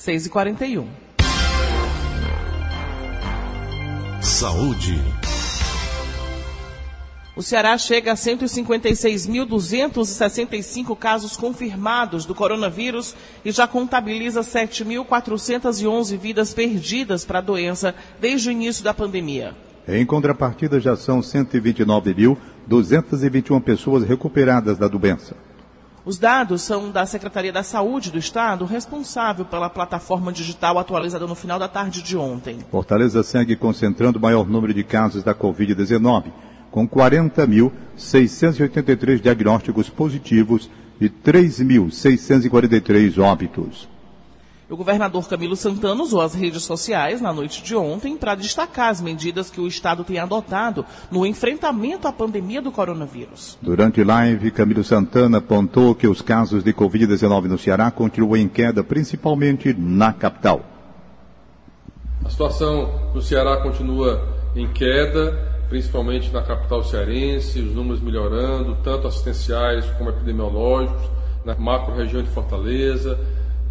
6 0.00 0.26
e 0.26 0.30
41 0.30 0.88
Saúde. 4.22 4.98
O 7.36 7.42
Ceará 7.42 7.76
chega 7.76 8.12
a 8.12 8.14
156.265 8.14 10.96
casos 10.96 11.36
confirmados 11.36 12.24
do 12.24 12.34
coronavírus 12.34 13.14
e 13.44 13.52
já 13.52 13.68
contabiliza 13.68 14.40
7.411 14.40 16.16
vidas 16.16 16.54
perdidas 16.54 17.26
para 17.26 17.40
a 17.40 17.42
doença 17.42 17.94
desde 18.18 18.48
o 18.48 18.52
início 18.52 18.82
da 18.82 18.94
pandemia. 18.94 19.54
Em 19.86 20.06
contrapartida, 20.06 20.80
já 20.80 20.96
são 20.96 21.20
129.221 21.20 23.62
pessoas 23.62 24.04
recuperadas 24.04 24.78
da 24.78 24.88
doença. 24.88 25.36
Os 26.04 26.18
dados 26.18 26.62
são 26.62 26.90
da 26.90 27.04
Secretaria 27.04 27.52
da 27.52 27.62
Saúde 27.62 28.10
do 28.10 28.18
Estado, 28.18 28.64
responsável 28.64 29.44
pela 29.44 29.68
plataforma 29.68 30.32
digital 30.32 30.78
atualizada 30.78 31.26
no 31.26 31.34
final 31.34 31.58
da 31.58 31.68
tarde 31.68 32.00
de 32.02 32.16
ontem. 32.16 32.60
Fortaleza 32.70 33.22
segue 33.22 33.54
concentrando 33.54 34.18
o 34.18 34.22
maior 34.22 34.48
número 34.48 34.72
de 34.72 34.82
casos 34.82 35.22
da 35.22 35.34
Covid-19, 35.34 36.32
com 36.70 36.88
40.683 36.88 39.20
diagnósticos 39.20 39.90
positivos 39.90 40.70
e 40.98 41.10
3.643 41.10 43.22
óbitos. 43.22 43.86
O 44.70 44.76
governador 44.76 45.28
Camilo 45.28 45.56
Santana 45.56 46.00
usou 46.00 46.20
as 46.20 46.32
redes 46.32 46.62
sociais 46.62 47.20
na 47.20 47.32
noite 47.32 47.60
de 47.60 47.74
ontem 47.74 48.16
para 48.16 48.36
destacar 48.36 48.90
as 48.90 49.00
medidas 49.00 49.50
que 49.50 49.60
o 49.60 49.66
Estado 49.66 50.04
tem 50.04 50.20
adotado 50.20 50.86
no 51.10 51.26
enfrentamento 51.26 52.06
à 52.06 52.12
pandemia 52.12 52.62
do 52.62 52.70
coronavírus. 52.70 53.58
Durante 53.60 54.04
live, 54.04 54.52
Camilo 54.52 54.84
Santana 54.84 55.38
apontou 55.38 55.92
que 55.92 56.06
os 56.06 56.22
casos 56.22 56.62
de 56.62 56.72
Covid-19 56.72 57.46
no 57.46 57.58
Ceará 57.58 57.90
continuam 57.90 58.36
em 58.36 58.46
queda, 58.46 58.84
principalmente 58.84 59.74
na 59.76 60.12
capital. 60.12 60.60
A 62.24 62.30
situação 62.30 63.10
no 63.12 63.20
Ceará 63.20 63.56
continua 63.56 64.24
em 64.54 64.68
queda, 64.72 65.32
principalmente 65.68 66.30
na 66.30 66.42
capital 66.42 66.84
cearense, 66.84 67.58
os 67.58 67.74
números 67.74 68.00
melhorando, 68.00 68.76
tanto 68.84 69.08
assistenciais 69.08 69.84
como 69.98 70.10
epidemiológicos, 70.10 71.10
na 71.44 71.56
macro-região 71.56 72.22
de 72.22 72.28
Fortaleza 72.28 73.18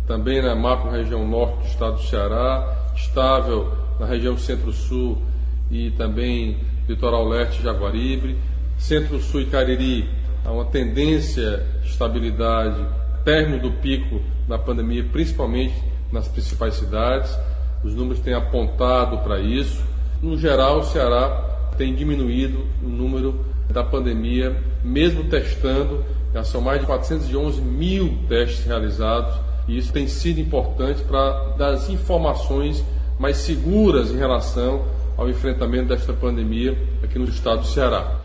também 0.09 0.41
na 0.41 0.55
macro-região 0.55 1.25
norte 1.27 1.59
do 1.59 1.65
estado 1.67 1.97
do 1.97 2.01
Ceará, 2.01 2.91
estável 2.95 3.71
na 3.99 4.07
região 4.07 4.35
centro-sul 4.35 5.21
e 5.69 5.91
também 5.91 6.57
litoral 6.87 7.27
leste 7.27 7.61
Jaguaribe. 7.61 8.35
Centro-sul 8.79 9.41
e 9.41 9.45
Cariri, 9.45 10.09
há 10.43 10.51
uma 10.51 10.65
tendência 10.65 11.63
de 11.83 11.89
estabilidade, 11.89 12.83
término 13.23 13.61
do 13.61 13.71
pico 13.73 14.19
na 14.47 14.57
pandemia, 14.57 15.03
principalmente 15.03 15.75
nas 16.11 16.27
principais 16.27 16.73
cidades. 16.73 17.37
Os 17.83 17.93
números 17.93 18.19
têm 18.19 18.33
apontado 18.33 19.19
para 19.19 19.39
isso. 19.39 19.79
No 20.23 20.39
geral, 20.39 20.79
o 20.79 20.83
Ceará 20.85 21.69
tem 21.77 21.93
diminuído 21.93 22.65
o 22.83 22.89
número 22.89 23.45
da 23.69 23.83
pandemia, 23.83 24.59
mesmo 24.83 25.25
testando. 25.25 26.03
Já 26.33 26.43
são 26.43 26.61
mais 26.61 26.79
de 26.79 26.87
411 26.87 27.61
mil 27.61 28.17
testes 28.27 28.65
realizados 28.65 29.48
e 29.69 29.77
isso 29.77 29.93
tem 29.93 30.07
sido 30.07 30.39
importante 30.39 31.03
para 31.03 31.53
dar 31.55 31.73
as 31.73 31.89
informações 31.89 32.83
mais 33.19 33.37
seguras 33.37 34.09
em 34.09 34.17
relação 34.17 34.83
ao 35.15 35.29
enfrentamento 35.29 35.89
desta 35.89 36.11
pandemia 36.11 36.75
aqui 37.03 37.19
no 37.19 37.25
estado 37.25 37.61
do 37.61 37.67
Ceará. 37.67 38.19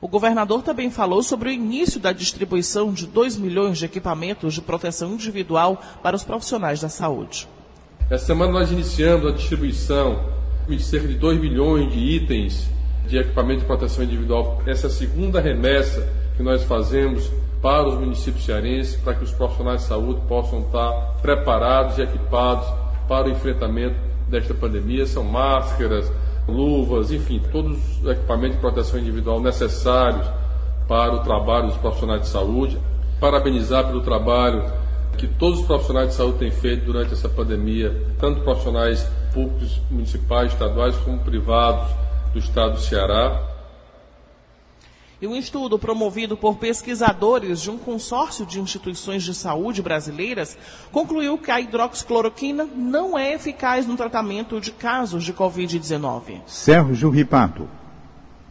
O 0.00 0.08
governador 0.08 0.62
também 0.62 0.90
falou 0.90 1.22
sobre 1.22 1.50
o 1.50 1.52
início 1.52 2.00
da 2.00 2.10
distribuição 2.10 2.90
de 2.90 3.06
2 3.06 3.36
milhões 3.36 3.78
de 3.78 3.84
equipamentos 3.84 4.54
de 4.54 4.62
proteção 4.62 5.12
individual 5.12 5.80
para 6.02 6.16
os 6.16 6.24
profissionais 6.24 6.80
da 6.80 6.88
saúde. 6.88 7.46
Essa 8.08 8.26
semana 8.26 8.52
nós 8.52 8.70
iniciamos 8.70 9.26
a 9.26 9.32
distribuição 9.32 10.24
de 10.66 10.82
cerca 10.82 11.06
de 11.06 11.14
2 11.16 11.38
milhões 11.38 11.92
de 11.92 11.98
itens 11.98 12.66
de 13.06 13.18
equipamento 13.18 13.60
de 13.60 13.66
proteção 13.66 14.04
individual. 14.04 14.62
Essa 14.66 14.86
é 14.86 14.90
a 14.90 14.92
segunda 14.92 15.38
remessa 15.38 16.08
que 16.34 16.42
nós 16.42 16.62
fazemos 16.64 17.30
para 17.64 17.88
os 17.88 17.94
municípios 17.94 18.44
cearenses, 18.44 18.94
para 18.96 19.14
que 19.14 19.24
os 19.24 19.30
profissionais 19.30 19.80
de 19.80 19.86
saúde 19.86 20.20
possam 20.28 20.60
estar 20.60 20.92
preparados 21.22 21.96
e 21.96 22.02
equipados 22.02 22.68
para 23.08 23.26
o 23.26 23.30
enfrentamento 23.30 23.96
desta 24.28 24.52
pandemia. 24.52 25.06
São 25.06 25.24
máscaras, 25.24 26.12
luvas, 26.46 27.10
enfim, 27.10 27.40
todos 27.50 27.78
os 28.02 28.10
equipamentos 28.10 28.56
de 28.56 28.60
proteção 28.60 29.00
individual 29.00 29.40
necessários 29.40 30.26
para 30.86 31.14
o 31.14 31.20
trabalho 31.20 31.68
dos 31.68 31.78
profissionais 31.78 32.20
de 32.20 32.28
saúde. 32.28 32.78
Parabenizar 33.18 33.86
pelo 33.86 34.02
trabalho 34.02 34.70
que 35.16 35.26
todos 35.26 35.60
os 35.60 35.66
profissionais 35.66 36.10
de 36.10 36.16
saúde 36.16 36.40
têm 36.40 36.50
feito 36.50 36.84
durante 36.84 37.14
essa 37.14 37.30
pandemia, 37.30 37.98
tanto 38.18 38.42
profissionais 38.42 39.08
públicos, 39.32 39.80
municipais, 39.90 40.52
estaduais, 40.52 40.94
como 40.96 41.18
privados 41.20 41.88
do 42.30 42.38
estado 42.38 42.74
do 42.74 42.80
Ceará. 42.80 43.53
E 45.24 45.26
um 45.26 45.34
estudo 45.34 45.78
promovido 45.78 46.36
por 46.36 46.56
pesquisadores 46.56 47.62
de 47.62 47.70
um 47.70 47.78
consórcio 47.78 48.44
de 48.44 48.60
instituições 48.60 49.22
de 49.22 49.34
saúde 49.34 49.80
brasileiras 49.80 50.54
concluiu 50.92 51.38
que 51.38 51.50
a 51.50 51.58
hidroxicloroquina 51.58 52.68
não 52.76 53.18
é 53.18 53.32
eficaz 53.32 53.86
no 53.86 53.96
tratamento 53.96 54.60
de 54.60 54.70
casos 54.70 55.24
de 55.24 55.32
Covid-19. 55.32 56.42
Sérgio 56.46 57.08
Ripato. 57.08 57.66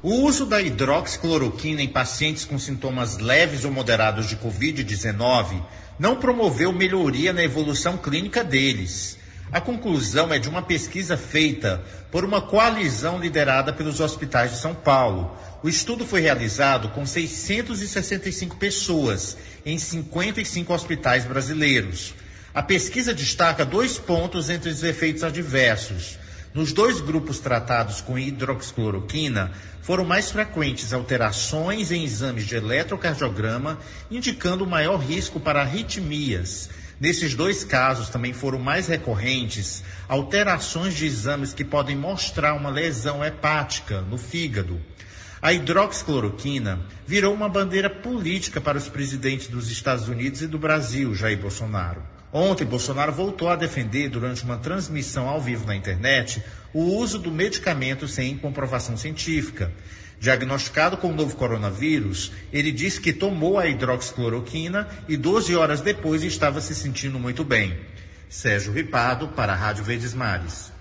O 0.02 0.16
uso 0.26 0.48
da 0.48 0.64
hidroxicloroquina 0.64 1.80
em 1.80 1.90
pacientes 1.90 2.44
com 2.44 2.58
sintomas 2.58 3.20
leves 3.20 3.66
ou 3.66 3.72
moderados 3.72 4.28
de 4.28 4.36
Covid-19 4.36 5.62
não 6.00 6.16
promoveu 6.16 6.74
melhoria 6.74 7.32
na 7.32 7.44
evolução 7.44 7.98
clínica 7.98 8.44
deles. 8.44 9.20
A 9.54 9.62
conclusão 9.62 10.34
é 10.34 10.40
de 10.40 10.50
uma 10.50 10.64
pesquisa 10.64 11.16
feita 11.16 11.80
por 12.10 12.26
uma 12.26 12.42
coalizão 12.42 13.20
liderada 13.20 13.72
pelos 13.72 14.00
hospitais 14.00 14.50
de 14.54 14.58
São 14.58 14.74
Paulo. 14.74 15.38
O 15.62 15.70
estudo 15.70 16.08
foi 16.08 16.22
realizado 16.22 16.90
com 16.90 17.06
665 17.06 18.56
pessoas 18.56 19.38
em 19.64 19.78
55 19.78 20.74
hospitais 20.74 21.26
brasileiros. 21.26 22.16
A 22.52 22.64
pesquisa 22.64 23.14
destaca 23.14 23.64
dois 23.64 24.00
pontos 24.00 24.50
entre 24.50 24.72
os 24.72 24.82
efeitos 24.82 25.24
adversos. 25.24 26.18
Nos 26.52 26.74
dois 26.74 27.00
grupos 27.00 27.38
tratados 27.40 28.02
com 28.02 28.18
hidroxicloroquina, 28.18 29.52
foram 29.84 30.04
mais 30.04 30.32
frequentes 30.32 30.94
alterações 30.94 31.92
em 31.92 32.04
exames 32.04 32.48
de 32.48 32.56
eletrocardiograma, 32.56 33.78
indicando 34.10 34.66
maior 34.66 34.98
risco 34.98 35.40
para 35.40 35.62
arritmias. 35.62 36.72
Nesses 37.04 37.36
dois 37.36 37.66
casos 37.66 38.08
também 38.08 38.32
foram 38.32 38.58
mais 38.58 38.88
recorrentes 38.88 39.84
alterações 40.08 40.94
de 40.94 41.06
exames 41.06 41.54
que 41.54 41.66
podem 41.66 41.98
mostrar 41.98 42.54
uma 42.54 42.70
lesão 42.70 43.22
hepática 43.22 44.00
no 44.00 44.18
fígado. 44.18 44.80
A 45.42 45.52
hidroxicloroquina 45.52 46.80
virou 47.06 47.34
uma 47.34 47.50
bandeira 47.50 47.90
política 47.90 48.62
para 48.62 48.78
os 48.78 48.88
presidentes 48.88 49.50
dos 49.50 49.70
Estados 49.70 50.08
Unidos 50.08 50.42
e 50.44 50.48
do 50.48 50.58
Brasil, 50.58 51.14
Jair 51.14 51.38
Bolsonaro. 51.38 52.02
Ontem, 52.32 52.64
Bolsonaro 52.64 53.12
voltou 53.12 53.50
a 53.50 53.58
defender, 53.58 54.08
durante 54.08 54.46
uma 54.46 54.58
transmissão 54.58 55.28
ao 55.28 55.42
vivo 55.42 55.68
na 55.68 55.76
internet, 55.76 56.42
o 56.74 56.84
uso 56.84 57.20
do 57.20 57.30
medicamento 57.30 58.08
sem 58.08 58.38
comprovação 58.38 58.96
científica. 58.96 59.74
Diagnosticado 60.24 60.96
com 60.96 61.10
o 61.10 61.14
novo 61.14 61.36
coronavírus, 61.36 62.32
ele 62.54 62.72
disse 62.72 63.02
que 63.02 63.12
tomou 63.12 63.60
a 63.60 63.68
hidroxicloroquina 63.68 64.88
e 65.06 65.18
12 65.18 65.54
horas 65.54 65.82
depois 65.82 66.24
estava 66.24 66.62
se 66.62 66.74
sentindo 66.74 67.20
muito 67.20 67.44
bem. 67.44 67.78
Sérgio 68.30 68.72
Ripado, 68.72 69.28
para 69.28 69.52
a 69.52 69.56
Rádio 69.58 69.84
Verdes 69.84 70.14
Mares. 70.14 70.72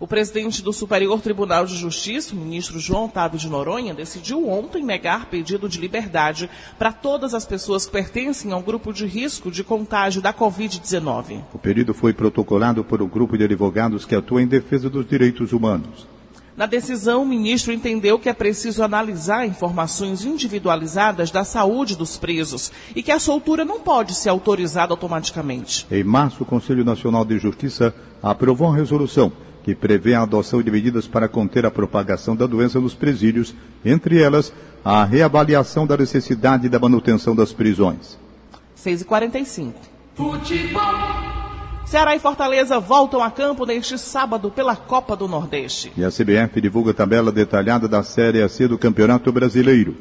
O 0.00 0.06
presidente 0.06 0.62
do 0.62 0.72
Superior 0.72 1.20
Tribunal 1.20 1.66
de 1.66 1.76
Justiça, 1.76 2.34
o 2.34 2.38
ministro 2.38 2.80
João 2.80 3.04
Otávio 3.04 3.38
de 3.38 3.50
Noronha, 3.50 3.92
decidiu 3.92 4.48
ontem 4.48 4.82
negar 4.82 5.26
pedido 5.26 5.68
de 5.68 5.78
liberdade 5.78 6.48
para 6.78 6.90
todas 6.90 7.34
as 7.34 7.44
pessoas 7.44 7.84
que 7.84 7.92
pertencem 7.92 8.50
ao 8.50 8.62
grupo 8.62 8.94
de 8.94 9.04
risco 9.04 9.50
de 9.50 9.62
contágio 9.62 10.22
da 10.22 10.32
Covid-19. 10.32 11.42
O 11.52 11.58
pedido 11.58 11.92
foi 11.92 12.14
protocolado 12.14 12.82
por 12.82 13.02
um 13.02 13.08
grupo 13.08 13.36
de 13.36 13.44
advogados 13.44 14.06
que 14.06 14.14
atua 14.14 14.40
em 14.40 14.46
defesa 14.46 14.88
dos 14.88 15.06
direitos 15.06 15.52
humanos. 15.52 16.13
Na 16.56 16.66
decisão, 16.66 17.22
o 17.22 17.26
ministro 17.26 17.72
entendeu 17.72 18.16
que 18.16 18.28
é 18.28 18.32
preciso 18.32 18.82
analisar 18.84 19.44
informações 19.44 20.24
individualizadas 20.24 21.32
da 21.32 21.42
saúde 21.42 21.96
dos 21.96 22.16
presos 22.16 22.70
e 22.94 23.02
que 23.02 23.10
a 23.10 23.18
soltura 23.18 23.64
não 23.64 23.80
pode 23.80 24.14
ser 24.14 24.28
autorizada 24.28 24.92
automaticamente. 24.92 25.84
Em 25.90 26.04
março, 26.04 26.44
o 26.44 26.46
Conselho 26.46 26.84
Nacional 26.84 27.24
de 27.24 27.38
Justiça 27.38 27.92
aprovou 28.22 28.68
uma 28.68 28.76
resolução 28.76 29.32
que 29.64 29.74
prevê 29.74 30.14
a 30.14 30.22
adoção 30.22 30.62
de 30.62 30.70
medidas 30.70 31.08
para 31.08 31.26
conter 31.26 31.66
a 31.66 31.70
propagação 31.70 32.36
da 32.36 32.46
doença 32.46 32.78
nos 32.78 32.94
presídios, 32.94 33.54
entre 33.84 34.22
elas 34.22 34.52
a 34.84 35.04
reavaliação 35.04 35.86
da 35.86 35.96
necessidade 35.96 36.68
da 36.68 36.78
manutenção 36.78 37.34
das 37.34 37.52
prisões. 37.52 38.18
6h45. 38.76 39.72
Futebol. 40.14 41.43
Ceará 41.86 42.16
e 42.16 42.18
Fortaleza 42.18 42.80
voltam 42.80 43.22
a 43.22 43.30
campo 43.30 43.66
neste 43.66 43.98
sábado 43.98 44.50
pela 44.50 44.74
Copa 44.74 45.14
do 45.14 45.28
Nordeste. 45.28 45.92
E 45.96 46.04
a 46.04 46.10
CBF 46.10 46.60
divulga 46.60 46.90
a 46.90 46.94
tabela 46.94 47.30
detalhada 47.30 47.86
da 47.86 48.02
Série 48.02 48.46
C 48.48 48.66
do 48.66 48.78
Campeonato 48.78 49.30
Brasileiro. 49.30 49.96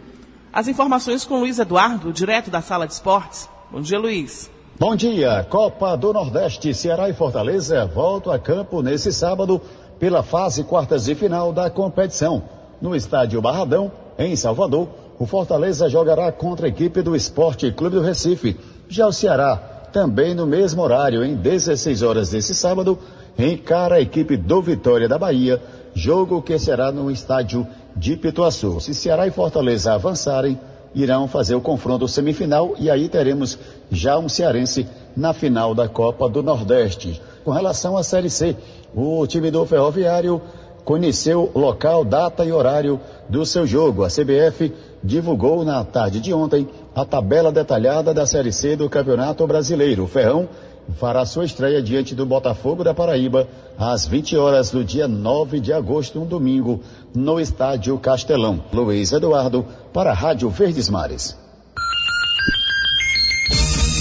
As 0.52 0.68
informações 0.68 1.26
com 1.26 1.40
Luiz 1.40 1.60
Eduardo, 1.60 2.14
direto 2.14 2.50
da 2.50 2.62
Sala 2.62 2.88
de 2.88 2.94
Esportes. 2.94 3.50
Bom 3.70 3.82
dia, 3.82 4.00
Luiz. 4.00 4.50
Bom 4.80 4.96
dia. 4.96 5.46
Copa 5.50 5.96
do 5.96 6.14
Nordeste, 6.14 6.74
Ceará 6.74 7.10
e 7.10 7.14
Fortaleza 7.14 7.86
voltam 7.86 8.32
a 8.32 8.40
campo 8.40 8.82
nesse 8.82 9.12
sábado 9.12 9.62
pela 10.00 10.24
fase 10.24 10.64
quartas 10.64 11.06
de 11.06 11.16
final 11.16 11.52
da 11.52 11.70
competição. 11.70 12.44
No 12.82 12.96
estádio 12.96 13.42
Barradão, 13.42 13.92
em 14.18 14.36
Salvador, 14.36 14.90
o 15.20 15.26
Fortaleza 15.26 15.90
jogará 15.90 16.32
contra 16.32 16.66
a 16.66 16.70
equipe 16.70 17.02
do 17.02 17.16
Esporte 17.16 17.72
Clube 17.72 17.98
do 17.98 18.02
Recife. 18.02 18.58
Já 18.88 19.08
o 19.08 19.14
Ceará, 19.14 19.73
também 19.94 20.34
no 20.34 20.48
mesmo 20.48 20.82
horário, 20.82 21.24
em 21.24 21.36
16 21.36 22.02
horas 22.02 22.32
desse 22.32 22.56
sábado, 22.56 22.98
encara 23.38 23.96
a 23.96 24.02
equipe 24.02 24.36
do 24.36 24.60
Vitória 24.60 25.08
da 25.08 25.20
Bahia, 25.20 25.62
jogo 25.94 26.42
que 26.42 26.58
será 26.58 26.92
no 26.92 27.12
estádio 27.12 27.66
de 27.96 28.18
Pituaçu. 28.18 28.82
Se 28.82 28.94
Ceará 28.96 29.28
e 29.28 29.32
Fortaleza 29.32 29.94
avançarem, 29.94 30.60
irão 30.96 31.28
fazer 31.28 31.54
o 31.54 31.62
confronto 31.62 32.08
semifinal 32.08 32.74
e 32.80 32.90
aí 32.90 33.08
teremos 33.08 33.58
já 33.92 34.18
um 34.18 34.28
cearense 34.28 34.88
na 35.16 35.32
final 35.32 35.76
da 35.76 35.88
Copa 35.88 36.28
do 36.28 36.42
Nordeste. 36.42 37.22
Com 37.46 37.52
relação 37.52 37.96
à 37.96 38.04
Série 38.04 38.32
C, 38.32 38.56
o 38.96 39.26
time 39.28 39.52
do 39.52 39.64
Ferroviário 39.64 40.42
conheceu 40.84 41.52
local, 41.54 42.04
data 42.04 42.44
e 42.44 42.52
horário 42.52 43.00
do 43.30 43.46
seu 43.46 43.66
jogo. 43.66 44.04
A 44.04 44.08
CBF 44.08 44.74
divulgou 45.04 45.64
na 45.64 45.84
tarde 45.84 46.20
de 46.20 46.34
ontem 46.34 46.68
a 46.96 47.04
tabela 47.04 47.52
detalhada 47.52 48.14
da 48.14 48.26
Série 48.26 48.52
C 48.52 48.76
do 48.76 48.90
Campeonato 48.90 49.46
Brasileiro. 49.48 50.04
O 50.04 50.08
Ferrão 50.08 50.48
fará 51.00 51.26
sua 51.26 51.46
estreia 51.46 51.82
diante 51.82 52.14
do 52.14 52.26
Botafogo 52.26 52.84
da 52.84 52.94
Paraíba 52.94 53.48
às 53.78 54.06
20 54.06 54.38
horas 54.38 54.70
do 54.70 54.84
dia 54.84 55.08
9 55.08 55.60
de 55.60 55.74
agosto, 55.74 56.22
um 56.22 56.26
domingo, 56.26 56.82
no 57.16 57.40
Estádio 57.40 57.98
Castelão. 57.98 58.64
Luiz 58.72 59.12
Eduardo, 59.12 59.66
para 59.92 60.12
a 60.12 60.14
Rádio 60.14 60.50
Verdes 60.50 60.90
Mares. 60.90 61.36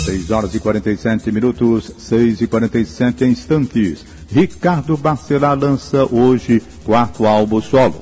6 0.05 0.31
horas 0.33 0.55
e 0.55 0.61
47 0.61 1.31
minutos, 1.31 1.93
6 1.97 2.41
e 2.43 2.47
47 2.47 3.25
instantes. 3.25 4.05
Ricardo 4.29 4.97
Bacelar 4.97 5.57
lança 5.57 6.05
hoje 6.13 6.61
quarto 6.85 7.25
álbum 7.25 7.61
solo. 7.61 7.95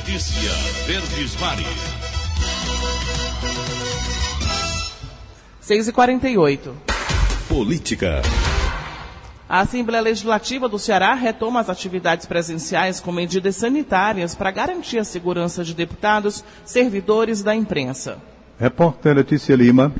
Notícia 0.00 0.50
Verdes 0.86 1.38
Mares. 1.38 1.66
6 5.60 5.88
e 5.88 5.92
48 5.92 6.74
Política. 7.46 8.22
A 9.46 9.60
Assembleia 9.60 10.02
Legislativa 10.02 10.70
do 10.70 10.78
Ceará 10.78 11.12
retoma 11.12 11.60
as 11.60 11.68
atividades 11.68 12.24
presenciais 12.24 12.98
com 12.98 13.12
medidas 13.12 13.56
sanitárias 13.56 14.34
para 14.34 14.50
garantir 14.50 14.98
a 14.98 15.04
segurança 15.04 15.62
de 15.62 15.74
deputados, 15.74 16.42
servidores 16.64 17.42
da 17.42 17.54
imprensa. 17.54 18.18
Repórter 18.58 19.14
Letícia 19.14 19.54
Lima. 19.54 19.94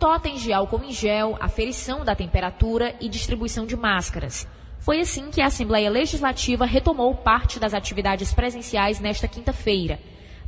Totens 0.00 0.40
de 0.40 0.52
álcool 0.52 0.82
em 0.82 0.92
gel, 0.92 1.38
aferição 1.40 2.04
da 2.04 2.16
temperatura 2.16 2.96
e 3.00 3.08
distribuição 3.08 3.66
de 3.66 3.76
máscaras. 3.76 4.48
Foi 4.86 5.00
assim 5.00 5.32
que 5.32 5.40
a 5.40 5.46
Assembleia 5.46 5.90
Legislativa 5.90 6.64
retomou 6.64 7.12
parte 7.12 7.58
das 7.58 7.74
atividades 7.74 8.32
presenciais 8.32 9.00
nesta 9.00 9.26
quinta-feira. 9.26 9.98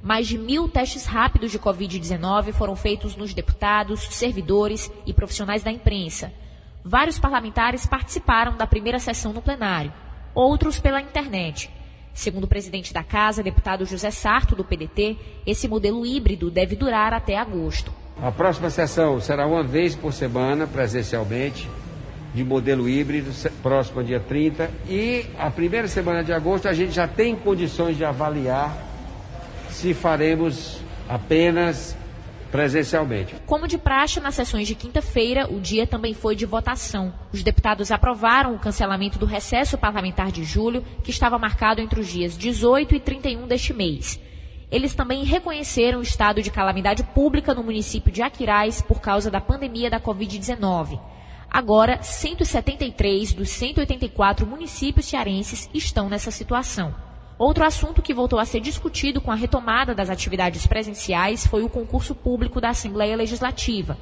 Mais 0.01 0.29
de 0.29 0.39
mil 0.39 0.69
testes 0.69 1.07
rápidos 1.07 1.51
de 1.51 1.59
Covid-19 1.59 2.53
foram 2.53 2.77
feitos 2.77 3.17
nos 3.17 3.35
deputados, 3.35 4.07
servidores 4.13 4.93
e 5.05 5.13
profissionais 5.13 5.65
da 5.65 5.73
imprensa. 5.73 6.33
Vários 6.85 7.19
parlamentares 7.19 7.85
participaram 7.85 8.57
da 8.57 8.65
primeira 8.65 9.01
sessão 9.01 9.33
no 9.33 9.43
plenário, 9.43 9.93
outros 10.33 10.79
pela 10.79 11.01
internet. 11.01 11.69
Segundo 12.15 12.45
o 12.45 12.49
presidente 12.49 12.95
da 12.95 13.03
Casa, 13.03 13.43
deputado 13.43 13.85
José 13.85 14.13
Sarto, 14.13 14.55
do 14.55 14.63
PDT, 14.63 15.17
esse 15.45 15.67
modelo 15.67 16.07
híbrido 16.07 16.49
deve 16.49 16.77
durar 16.77 17.13
até 17.13 17.37
agosto. 17.37 17.93
A 18.23 18.31
próxima 18.31 18.71
sessão 18.71 19.21
será 19.21 19.49
uma 19.49 19.65
vez 19.65 19.97
por 19.97 20.13
semana, 20.13 20.65
presencialmente, 20.65 21.69
de 22.39 22.45
modelo 22.45 22.89
híbrido, 22.89 23.33
próximo 23.61 24.03
dia 24.03 24.21
30. 24.21 24.71
E 24.89 25.27
a 25.37 25.51
primeira 25.51 25.89
semana 25.89 26.23
de 26.23 26.33
agosto 26.33 26.69
a 26.69 26.73
gente 26.73 26.93
já 26.93 27.09
tem 27.09 27.35
condições 27.35 27.97
de 27.97 28.05
avaliar 28.05 28.77
se 29.69 29.93
faremos 29.93 30.81
apenas 31.09 31.97
presencialmente. 32.53 33.35
Como 33.45 33.67
de 33.67 33.77
praxe, 33.77 34.21
nas 34.21 34.37
sessões 34.37 34.69
de 34.69 34.77
quinta-feira, 34.77 35.53
o 35.53 35.61
dia 35.61 35.85
também 35.85 36.15
foi 36.15 36.37
de 36.37 36.47
votação. 36.47 37.13
Os 37.33 37.43
deputados 37.43 37.91
aprovaram 37.91 38.55
o 38.55 38.59
cancelamento 38.59 39.19
do 39.19 39.27
recesso 39.27 39.77
parlamentar 39.77 40.31
de 40.31 40.45
julho, 40.45 40.85
que 41.03 41.11
estava 41.11 41.39
marcado 41.39 41.81
entre 41.81 42.01
os 42.01 42.07
dias 42.07 42.39
18 42.39 42.95
e 42.95 43.01
31 43.01 43.49
deste 43.49 43.75
mês. 43.75 44.19
Eles 44.71 44.95
também 44.95 45.25
reconheceram 45.25 45.99
o 45.99 46.03
estado 46.03 46.41
de 46.41 46.53
calamidade 46.53 47.03
pública 47.03 47.53
no 47.53 47.65
município 47.65 48.13
de 48.13 48.23
Aquiraz 48.23 48.81
por 48.81 49.01
causa 49.01 49.29
da 49.29 49.41
pandemia 49.41 49.91
da 49.91 49.99
Covid-19. 49.99 51.01
Agora, 51.51 52.03
173 52.03 53.33
dos 53.33 53.49
184 53.51 54.47
municípios 54.47 55.07
cearenses 55.07 55.69
estão 55.73 56.09
nessa 56.09 56.31
situação. 56.31 56.95
Outro 57.39 57.65
assunto 57.65 58.03
que 58.03 58.13
voltou 58.13 58.39
a 58.39 58.45
ser 58.45 58.61
discutido 58.61 59.21
com 59.21 59.31
a 59.31 59.35
retomada 59.35 59.95
das 59.95 60.11
atividades 60.11 60.67
presenciais 60.67 61.47
foi 61.47 61.63
o 61.63 61.69
concurso 61.69 62.15
público 62.15 62.61
da 62.61 62.71
Assembleia 62.71 63.17
Legislativa. 63.17 63.97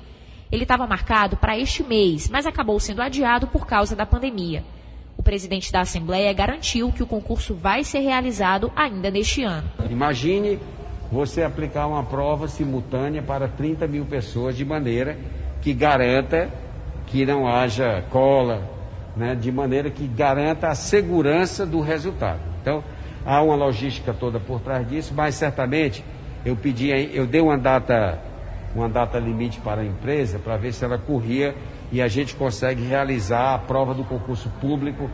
Ele 0.51 0.63
estava 0.63 0.87
marcado 0.87 1.37
para 1.37 1.59
este 1.59 1.83
mês, 1.83 2.29
mas 2.29 2.47
acabou 2.47 2.81
sendo 2.81 3.03
adiado 3.03 3.47
por 3.47 3.67
causa 3.67 3.95
da 3.95 4.07
pandemia. 4.07 4.65
O 5.17 5.23
presidente 5.23 5.71
da 5.71 5.81
Assembleia 5.81 6.33
garantiu 6.33 6.91
que 6.93 7.03
o 7.03 7.07
concurso 7.07 7.55
vai 7.55 7.85
ser 7.85 8.01
realizado 8.01 8.73
ainda 8.75 9.11
neste 9.11 9.43
ano. 9.43 9.69
Imagine 9.91 10.59
você 11.11 11.43
aplicar 11.43 11.87
uma 11.87 12.05
prova 12.05 12.49
simultânea 12.49 13.23
para 13.23 13.49
30 13.49 13.87
mil 13.87 14.05
pessoas 14.05 14.57
de 14.57 14.65
maneira 14.65 15.19
que 15.61 15.73
garanta 15.73 16.51
que 17.07 17.25
não 17.25 17.47
haja 17.47 18.05
cola, 18.11 18.69
né, 19.17 19.35
de 19.35 19.51
maneira 19.51 19.91
que 19.91 20.07
garanta 20.07 20.69
a 20.69 20.75
segurança 20.75 21.65
do 21.65 21.81
resultado. 21.81 22.41
Então, 22.61 22.83
Há 23.27 23.43
uma 23.43 23.57
logística 23.57 24.15
toda 24.15 24.39
por 24.39 24.61
trás 24.61 24.89
disso, 24.89 25.13
mas 25.13 25.35
certamente 25.35 26.05
eu 26.45 26.55
pedi, 26.55 26.91
eu 27.13 27.27
dei 27.27 27.41
uma 27.41 27.59
data, 27.59 28.23
uma 28.73 28.89
data 28.89 29.19
limite 29.19 29.61
para 29.61 29.83
a 29.83 29.85
empresa 29.85 30.39
para 30.39 30.57
ver 30.57 30.73
se 30.73 30.85
ela 30.85 30.97
corria 30.97 31.53
e 31.91 32.01
a 32.01 32.07
gente 32.07 32.37
consegue 32.37 32.85
realizar 32.85 33.55
a 33.55 33.59
prova 33.59 33.93
do 33.93 34.05
concurso 34.05 34.49
público 34.61 35.11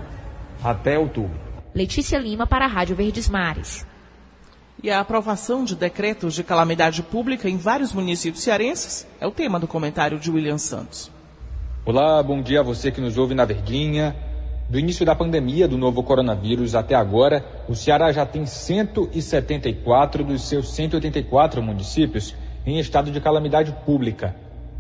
até 0.63 0.99
outubro. 0.99 1.41
Letícia 1.75 2.19
Lima 2.19 2.47
para 2.47 2.67
a 2.67 2.69
Rádio 2.69 2.95
Verdes 2.95 3.31
Mares. 3.31 3.87
E 4.83 4.91
a 4.91 5.01
aprovação 5.01 5.65
de 5.65 5.75
decretos 5.75 6.35
de 6.35 6.45
calamidade 6.45 7.03
pública 7.03 7.49
em 7.49 7.57
vários 7.57 7.95
municípios 7.95 8.45
cearenses 8.45 9.07
é 9.19 9.27
o 9.27 9.31
tema 9.31 9.59
do 9.59 9.67
comentário 9.67 10.19
de 10.19 10.31
William 10.31 10.59
Santos. 10.59 11.11
Olá, 11.85 12.23
bom 12.23 12.41
dia 12.41 12.61
a 12.61 12.63
você 12.63 12.93
que 12.93 13.01
nos 13.01 13.19
ouve 13.19 13.35
na 13.35 13.45
Verdinha. 13.45 14.15
Do 14.71 14.79
início 14.79 15.05
da 15.05 15.17
pandemia 15.17 15.67
do 15.67 15.77
novo 15.77 16.01
coronavírus 16.05 16.77
até 16.77 16.95
agora, 16.95 17.45
o 17.69 17.75
Ceará 17.75 18.13
já 18.13 18.25
tem 18.25 18.47
174 18.47 20.23
dos 20.23 20.43
seus 20.43 20.73
184 20.73 21.61
municípios 21.61 22.37
em 22.65 22.79
estado 22.79 23.11
de 23.11 23.21
calamidade 23.21 23.73
pública. 23.85 24.33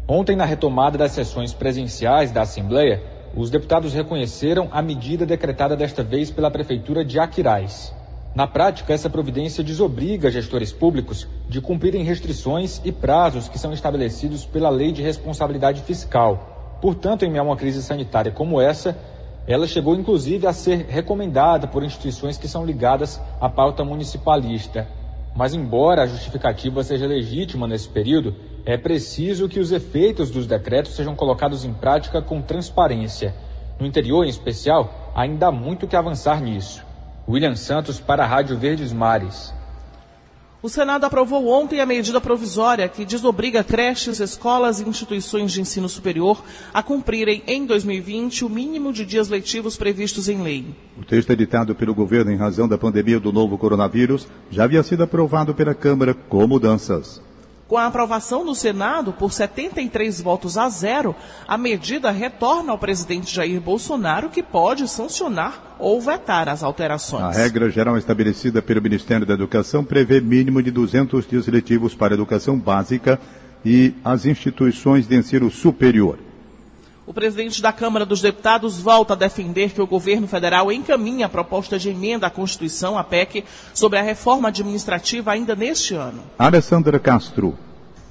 Ontem, 0.06 0.36
na 0.36 0.44
retomada 0.44 0.96
das 0.96 1.10
sessões 1.10 1.52
presenciais 1.52 2.30
da 2.30 2.42
Assembleia, 2.42 3.02
os 3.34 3.50
deputados 3.50 3.92
reconheceram 3.92 4.68
a 4.70 4.80
medida 4.80 5.26
decretada 5.26 5.76
desta 5.76 6.04
vez 6.04 6.30
pela 6.30 6.52
Prefeitura 6.52 7.04
de 7.04 7.18
Aquiraz. 7.18 7.92
Na 8.32 8.46
prática, 8.46 8.92
essa 8.94 9.10
providência 9.10 9.64
desobriga 9.64 10.30
gestores 10.30 10.72
públicos 10.72 11.26
de 11.48 11.60
cumprirem 11.60 12.04
restrições 12.04 12.80
e 12.84 12.92
prazos 12.92 13.48
que 13.48 13.58
são 13.58 13.72
estabelecidos 13.72 14.46
pela 14.46 14.70
Lei 14.70 14.92
de 14.92 15.02
Responsabilidade 15.02 15.82
Fiscal. 15.82 16.51
Portanto, 16.82 17.24
em 17.24 17.30
meio 17.30 17.42
a 17.42 17.46
uma 17.46 17.56
crise 17.56 17.80
sanitária 17.80 18.32
como 18.32 18.60
essa, 18.60 18.98
ela 19.46 19.68
chegou 19.68 19.94
inclusive 19.94 20.48
a 20.48 20.52
ser 20.52 20.86
recomendada 20.88 21.68
por 21.68 21.84
instituições 21.84 22.36
que 22.36 22.48
são 22.48 22.66
ligadas 22.66 23.20
à 23.40 23.48
pauta 23.48 23.84
municipalista. 23.84 24.88
Mas, 25.32 25.54
embora 25.54 26.02
a 26.02 26.06
justificativa 26.06 26.82
seja 26.82 27.06
legítima 27.06 27.68
nesse 27.68 27.88
período, 27.88 28.34
é 28.66 28.76
preciso 28.76 29.48
que 29.48 29.60
os 29.60 29.70
efeitos 29.70 30.28
dos 30.28 30.44
decretos 30.44 30.96
sejam 30.96 31.14
colocados 31.14 31.64
em 31.64 31.72
prática 31.72 32.20
com 32.20 32.42
transparência. 32.42 33.32
No 33.78 33.86
interior, 33.86 34.24
em 34.24 34.28
especial, 34.28 35.12
ainda 35.14 35.46
há 35.46 35.52
muito 35.52 35.86
que 35.86 35.94
avançar 35.94 36.42
nisso. 36.42 36.84
William 37.28 37.54
Santos 37.54 38.00
para 38.00 38.24
a 38.24 38.26
Rádio 38.26 38.58
Verdes 38.58 38.92
Mares. 38.92 39.54
O 40.62 40.68
Senado 40.68 41.04
aprovou 41.04 41.48
ontem 41.48 41.80
a 41.80 41.86
medida 41.86 42.20
provisória 42.20 42.88
que 42.88 43.04
desobriga 43.04 43.64
creches, 43.64 44.20
escolas 44.20 44.78
e 44.78 44.88
instituições 44.88 45.50
de 45.50 45.60
ensino 45.60 45.88
superior 45.88 46.40
a 46.72 46.80
cumprirem 46.84 47.42
em 47.48 47.66
2020 47.66 48.44
o 48.44 48.48
mínimo 48.48 48.92
de 48.92 49.04
dias 49.04 49.28
letivos 49.28 49.76
previstos 49.76 50.28
em 50.28 50.40
lei. 50.40 50.66
O 50.96 51.04
texto 51.04 51.30
editado 51.30 51.74
pelo 51.74 51.92
governo 51.92 52.30
em 52.30 52.36
razão 52.36 52.68
da 52.68 52.78
pandemia 52.78 53.18
do 53.18 53.32
novo 53.32 53.58
coronavírus 53.58 54.28
já 54.52 54.62
havia 54.62 54.84
sido 54.84 55.02
aprovado 55.02 55.52
pela 55.52 55.74
Câmara 55.74 56.14
com 56.14 56.46
mudanças. 56.46 57.20
Com 57.72 57.78
a 57.78 57.86
aprovação 57.86 58.44
no 58.44 58.54
Senado 58.54 59.14
por 59.14 59.32
73 59.32 60.20
votos 60.20 60.58
a 60.58 60.68
zero, 60.68 61.16
a 61.48 61.56
medida 61.56 62.10
retorna 62.10 62.70
ao 62.70 62.76
presidente 62.76 63.34
Jair 63.34 63.58
Bolsonaro, 63.62 64.28
que 64.28 64.42
pode 64.42 64.86
sancionar 64.86 65.74
ou 65.78 65.98
vetar 65.98 66.50
as 66.50 66.62
alterações. 66.62 67.22
A 67.22 67.30
regra 67.30 67.70
geral 67.70 67.96
estabelecida 67.96 68.60
pelo 68.60 68.82
Ministério 68.82 69.24
da 69.24 69.32
Educação 69.32 69.82
prevê 69.82 70.20
mínimo 70.20 70.62
de 70.62 70.70
200 70.70 71.26
dias 71.26 71.46
letivos 71.46 71.94
para 71.94 72.12
a 72.12 72.16
educação 72.16 72.58
básica 72.58 73.18
e 73.64 73.94
as 74.04 74.26
instituições 74.26 75.08
de 75.08 75.16
ensino 75.16 75.50
superior. 75.50 76.18
O 77.04 77.12
presidente 77.12 77.60
da 77.60 77.72
Câmara 77.72 78.06
dos 78.06 78.20
Deputados 78.20 78.78
volta 78.78 79.14
a 79.14 79.16
defender 79.16 79.70
que 79.72 79.82
o 79.82 79.86
governo 79.86 80.28
federal 80.28 80.70
encaminhe 80.70 81.24
a 81.24 81.28
proposta 81.28 81.76
de 81.76 81.90
emenda 81.90 82.28
à 82.28 82.30
Constituição, 82.30 82.96
a 82.96 83.02
PEC, 83.02 83.44
sobre 83.74 83.98
a 83.98 84.02
reforma 84.02 84.48
administrativa 84.48 85.32
ainda 85.32 85.56
neste 85.56 85.94
ano. 85.94 86.22
Alessandra 86.38 87.00
Castro. 87.00 87.58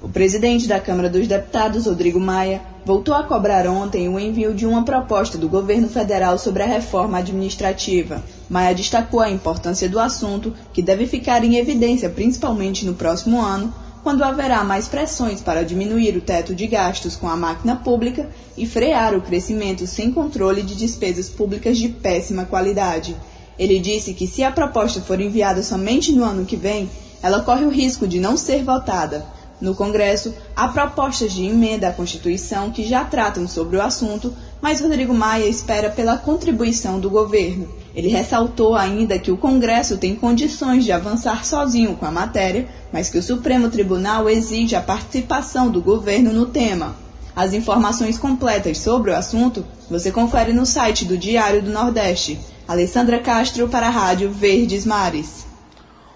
O 0.02 0.08
presidente 0.08 0.68
da 0.68 0.78
Câmara 0.78 1.08
dos 1.08 1.26
Deputados, 1.26 1.86
Rodrigo 1.86 2.20
Maia, 2.20 2.60
voltou 2.84 3.14
a 3.14 3.22
cobrar 3.22 3.66
ontem 3.66 4.08
o 4.10 4.18
envio 4.20 4.52
de 4.52 4.66
uma 4.66 4.84
proposta 4.84 5.38
do 5.38 5.48
governo 5.48 5.88
federal 5.88 6.36
sobre 6.36 6.62
a 6.62 6.66
reforma 6.66 7.18
administrativa. 7.18 8.22
Maia 8.50 8.74
destacou 8.74 9.20
a 9.20 9.30
importância 9.30 9.88
do 9.88 9.98
assunto, 9.98 10.52
que 10.72 10.82
deve 10.82 11.06
ficar 11.06 11.42
em 11.44 11.56
evidência 11.56 12.10
principalmente 12.10 12.84
no 12.84 12.94
próximo 12.94 13.40
ano, 13.40 13.72
quando 14.02 14.24
haverá 14.24 14.64
mais 14.64 14.88
pressões 14.88 15.40
para 15.40 15.64
diminuir 15.64 16.16
o 16.16 16.20
teto 16.20 16.54
de 16.54 16.66
gastos 16.66 17.14
com 17.14 17.28
a 17.28 17.36
máquina 17.36 17.76
pública 17.76 18.28
e 18.56 18.66
frear 18.66 19.14
o 19.14 19.22
crescimento 19.22 19.86
sem 19.86 20.10
controle 20.10 20.62
de 20.62 20.74
despesas 20.74 21.28
públicas 21.28 21.78
de 21.78 21.88
péssima 21.88 22.44
qualidade. 22.44 23.16
Ele 23.58 23.78
disse 23.78 24.12
que 24.14 24.26
se 24.26 24.42
a 24.42 24.50
proposta 24.50 25.00
for 25.00 25.20
enviada 25.20 25.62
somente 25.62 26.12
no 26.12 26.24
ano 26.24 26.44
que 26.44 26.56
vem, 26.56 26.90
ela 27.22 27.42
corre 27.42 27.64
o 27.64 27.70
risco 27.70 28.08
de 28.08 28.18
não 28.18 28.36
ser 28.36 28.64
votada. 28.64 29.24
No 29.60 29.76
Congresso, 29.76 30.34
há 30.56 30.66
propostas 30.66 31.32
de 31.32 31.44
emenda 31.44 31.88
à 31.88 31.92
Constituição 31.92 32.72
que 32.72 32.84
já 32.84 33.04
tratam 33.04 33.46
sobre 33.46 33.76
o 33.76 33.82
assunto, 33.82 34.34
mas 34.60 34.80
Rodrigo 34.80 35.14
Maia 35.14 35.46
espera 35.46 35.88
pela 35.88 36.18
contribuição 36.18 36.98
do 36.98 37.08
governo. 37.08 37.81
Ele 37.94 38.08
ressaltou 38.08 38.74
ainda 38.74 39.18
que 39.18 39.30
o 39.30 39.36
Congresso 39.36 39.98
tem 39.98 40.16
condições 40.16 40.84
de 40.84 40.92
avançar 40.92 41.44
sozinho 41.44 41.94
com 41.94 42.06
a 42.06 42.10
matéria, 42.10 42.66
mas 42.92 43.10
que 43.10 43.18
o 43.18 43.22
Supremo 43.22 43.68
Tribunal 43.68 44.28
exige 44.30 44.74
a 44.74 44.80
participação 44.80 45.70
do 45.70 45.80
governo 45.80 46.32
no 46.32 46.46
tema. 46.46 46.96
As 47.34 47.52
informações 47.52 48.18
completas 48.18 48.78
sobre 48.78 49.10
o 49.10 49.16
assunto 49.16 49.64
você 49.90 50.10
confere 50.10 50.52
no 50.52 50.64
site 50.64 51.04
do 51.04 51.16
Diário 51.18 51.62
do 51.62 51.70
Nordeste. 51.70 52.38
Alessandra 52.66 53.18
Castro 53.18 53.68
para 53.68 53.88
a 53.88 53.90
Rádio 53.90 54.30
Verdes 54.30 54.86
Mares. 54.86 55.51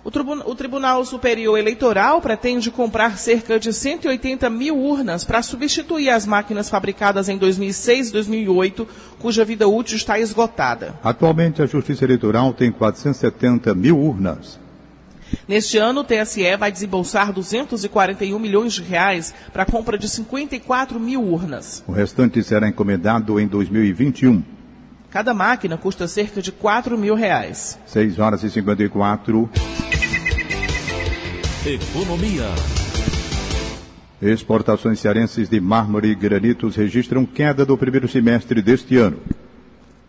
O, 0.07 0.51
o, 0.51 0.55
Tribunal 0.55 1.05
Superior 1.05 1.59
Eleitoral 1.59 2.21
pretende 2.21 2.71
comprar 2.71 3.19
cerca 3.19 3.59
de 3.59 3.73
180 3.73 4.49
mil 4.49 4.79
urnas 4.79 5.25
para 5.25 5.43
substituir 5.43 6.11
as 6.11 6.25
máquinas 6.25 6.71
fabricadas 6.71 7.29
em 7.29 7.37
2006 7.37 8.11
e 8.11 8.13
2008, 8.13 8.87
cuja 9.19 9.45
vida 9.45 9.67
útil 9.67 9.97
está 9.97 10.17
esgotada. 10.17 10.95
Atualmente, 11.03 11.61
a 11.61 11.67
Justiça 11.67 12.05
Eleitoral 12.05 12.55
tem 12.55 12.71
470 12.71 13.75
mil 13.75 13.99
urnas. 13.99 14.61
Neste 15.49 15.77
ano, 15.77 16.03
o 16.03 16.05
TSE 16.05 16.57
vai 16.57 16.71
desembolsar 16.71 17.33
241 17.33 18.39
milhões 18.39 18.75
de 18.75 18.83
reais 18.83 19.35
para 19.53 19.65
a 19.65 19.67
compra 19.67 19.99
de 19.99 20.09
54 20.09 21.01
mil 21.01 21.21
urnas. 21.21 21.83
O 21.85 21.91
restante 21.91 22.41
será 22.45 22.69
encomendado 22.69 23.41
em 23.41 23.49
2021. 23.49 24.41
Cada 25.11 25.35
máquina 25.35 25.77
custa 25.77 26.07
cerca 26.07 26.41
de 26.41 26.53
4 26.53 26.97
mil 26.97 27.17
reais. 27.17 27.77
6 27.87 28.21
horas 28.21 28.45
e 28.45 28.51
54. 28.51 29.51
Economia. 31.67 32.45
Exportações 34.23 35.01
cearenses 35.01 35.49
de 35.49 35.61
mármore 35.61 36.11
e 36.11 36.15
granitos 36.15 36.77
registram 36.77 37.27
queda 37.27 37.67
do 37.67 37.77
primeiro 37.77 38.07
semestre 38.07 38.63
deste 38.63 38.97
ano. 38.97 39.19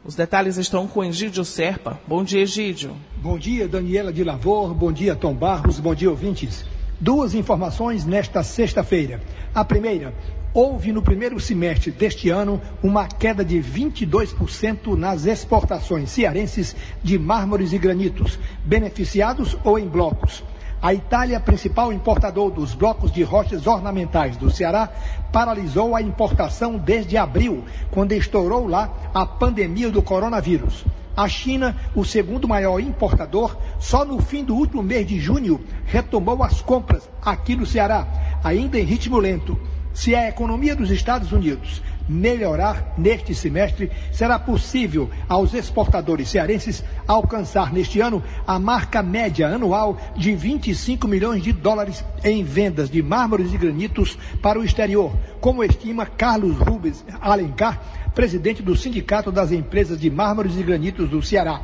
Os 0.06 0.14
detalhes 0.14 0.58
estão 0.58 0.86
com 0.86 1.04
Egídio 1.04 1.44
Serpa. 1.44 2.00
Bom 2.06 2.24
dia, 2.24 2.42
Egídio. 2.42 2.96
Bom 3.16 3.40
dia, 3.40 3.68
Daniela 3.68 4.14
de 4.14 4.24
Lavor. 4.24 4.72
Bom 4.76 4.92
dia, 4.92 5.16
Tom 5.16 5.34
Barros. 5.34 5.80
Bom 5.80 5.96
dia, 5.96 6.12
ouvintes. 6.12 6.64
Duas 7.00 7.34
informações 7.34 8.06
nesta 8.06 8.44
sexta-feira. 8.44 9.20
A 9.52 9.66
primeira, 9.66 10.14
houve 10.54 10.92
no 10.92 11.02
primeiro 11.02 11.40
semestre 11.40 11.90
deste 11.90 12.30
ano 12.30 12.62
uma 12.84 13.08
queda 13.08 13.44
de 13.44 13.58
22% 13.58 14.96
nas 14.96 15.26
exportações 15.26 16.12
cearenses 16.12 16.76
de 17.04 17.18
mármores 17.18 17.74
e 17.74 17.80
granitos, 17.80 18.38
beneficiados 18.64 19.58
ou 19.64 19.80
em 19.80 19.88
blocos. 19.88 20.44
A 20.80 20.94
Itália, 20.94 21.40
principal 21.40 21.92
importador 21.92 22.52
dos 22.52 22.76
blocos 22.76 23.12
de 23.12 23.24
rochas 23.24 23.66
ornamentais 23.66 24.38
do 24.38 24.52
Ceará, 24.52 24.88
paralisou 25.32 25.96
a 25.96 26.02
importação 26.04 26.78
desde 26.78 27.18
abril, 27.18 27.66
quando 27.90 28.12
estourou 28.12 28.68
lá 28.68 28.94
a 29.12 29.26
pandemia 29.26 29.90
do 29.90 30.04
coronavírus. 30.04 30.86
A 31.16 31.28
China, 31.28 31.76
o 31.96 32.06
segundo 32.06 32.48
maior 32.48 32.80
importador, 32.80 33.58
só 33.80 34.06
no 34.06 34.22
fim 34.22 34.44
do 34.44 34.56
último 34.56 34.84
mês 34.84 35.08
de 35.08 35.20
junho 35.20 35.60
retomou 35.84 36.44
as 36.44 36.62
compras 36.62 37.10
aqui 37.24 37.56
no 37.56 37.66
Ceará, 37.66 38.06
ainda 38.44 38.80
em 38.80 38.84
ritmo 38.84 39.18
lento. 39.18 39.60
Se 39.96 40.14
a 40.14 40.30
economia 40.30 40.76
dos 40.76 40.92
Estados 40.92 41.32
Unidos 41.32 41.82
melhorar 42.08 42.94
neste 42.98 43.36
semestre, 43.36 43.92
será 44.12 44.40
possível 44.40 45.10
aos 45.28 45.54
exportadores 45.54 46.30
cearenses 46.30 46.84
alcançar 47.08 47.74
neste 47.74 48.00
ano 48.00 48.24
a 48.46 48.58
marca 48.60 49.04
média 49.04 49.48
anual 49.48 49.98
de 50.16 50.36
25 50.36 51.08
milhões 51.08 51.44
de 51.44 51.52
dólares 51.52 52.04
em 52.24 52.44
vendas 52.44 52.90
de 52.90 53.02
mármores 53.02 53.54
e 53.54 53.58
granitos 53.58 54.18
para 54.42 54.60
o 54.60 54.64
exterior, 54.64 55.12
como 55.42 55.64
estima 55.64 56.06
Carlos 56.06 56.58
Rubens 56.58 57.04
Alencar, 57.20 57.82
presidente 58.14 58.64
do 58.64 58.76
Sindicato 58.76 59.32
das 59.32 59.52
Empresas 59.52 60.00
de 60.00 60.10
Mármores 60.10 60.58
e 60.58 60.64
Granitos 60.64 61.10
do 61.10 61.22
Ceará. 61.22 61.62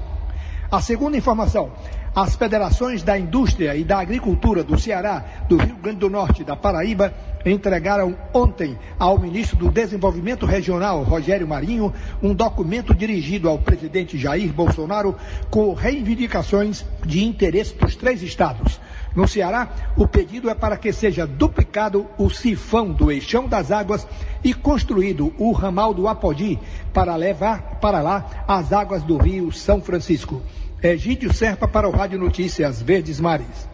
A 0.71 0.81
segunda 0.81 1.17
informação, 1.17 1.71
as 2.15 2.35
federações 2.35 3.01
da 3.01 3.17
indústria 3.17 3.75
e 3.75 3.83
da 3.83 3.99
agricultura 3.99 4.63
do 4.63 4.77
Ceará, 4.77 5.23
do 5.49 5.57
Rio 5.57 5.75
Grande 5.75 5.99
do 5.99 6.09
Norte 6.09 6.41
e 6.41 6.45
da 6.45 6.55
Paraíba 6.55 7.13
entregaram 7.45 8.15
ontem 8.33 8.77
ao 8.97 9.19
ministro 9.19 9.57
do 9.57 9.69
Desenvolvimento 9.69 10.45
Regional, 10.45 11.03
Rogério 11.03 11.47
Marinho, 11.47 11.93
um 12.21 12.33
documento 12.33 12.93
dirigido 12.93 13.49
ao 13.49 13.57
presidente 13.57 14.17
Jair 14.17 14.53
Bolsonaro 14.53 15.15
com 15.49 15.73
reivindicações 15.73 16.85
de 17.05 17.23
interesse 17.23 17.75
dos 17.75 17.95
três 17.95 18.21
estados. 18.21 18.79
No 19.15 19.27
Ceará, 19.27 19.69
o 19.95 20.07
pedido 20.07 20.49
é 20.49 20.55
para 20.55 20.77
que 20.77 20.91
seja 20.91 21.27
duplicado 21.27 22.07
o 22.17 22.29
sifão 22.29 22.91
do 22.91 23.11
Eixão 23.11 23.47
das 23.47 23.71
Águas 23.71 24.07
e 24.43 24.53
construído 24.53 25.33
o 25.37 25.51
ramal 25.51 25.93
do 25.93 26.07
Apodi 26.07 26.59
para 26.93 27.15
levar 27.15 27.79
para 27.79 28.01
lá 28.01 28.45
as 28.47 28.71
águas 28.73 29.03
do 29.03 29.17
Rio 29.17 29.51
São 29.51 29.81
Francisco. 29.81 30.41
Egídio 30.83 31.33
Serpa 31.33 31.65
para 31.65 31.87
o 31.87 31.91
Rádio 31.91 32.19
Notícias 32.19 32.81
Verdes 32.81 33.17
Mares. 33.17 33.69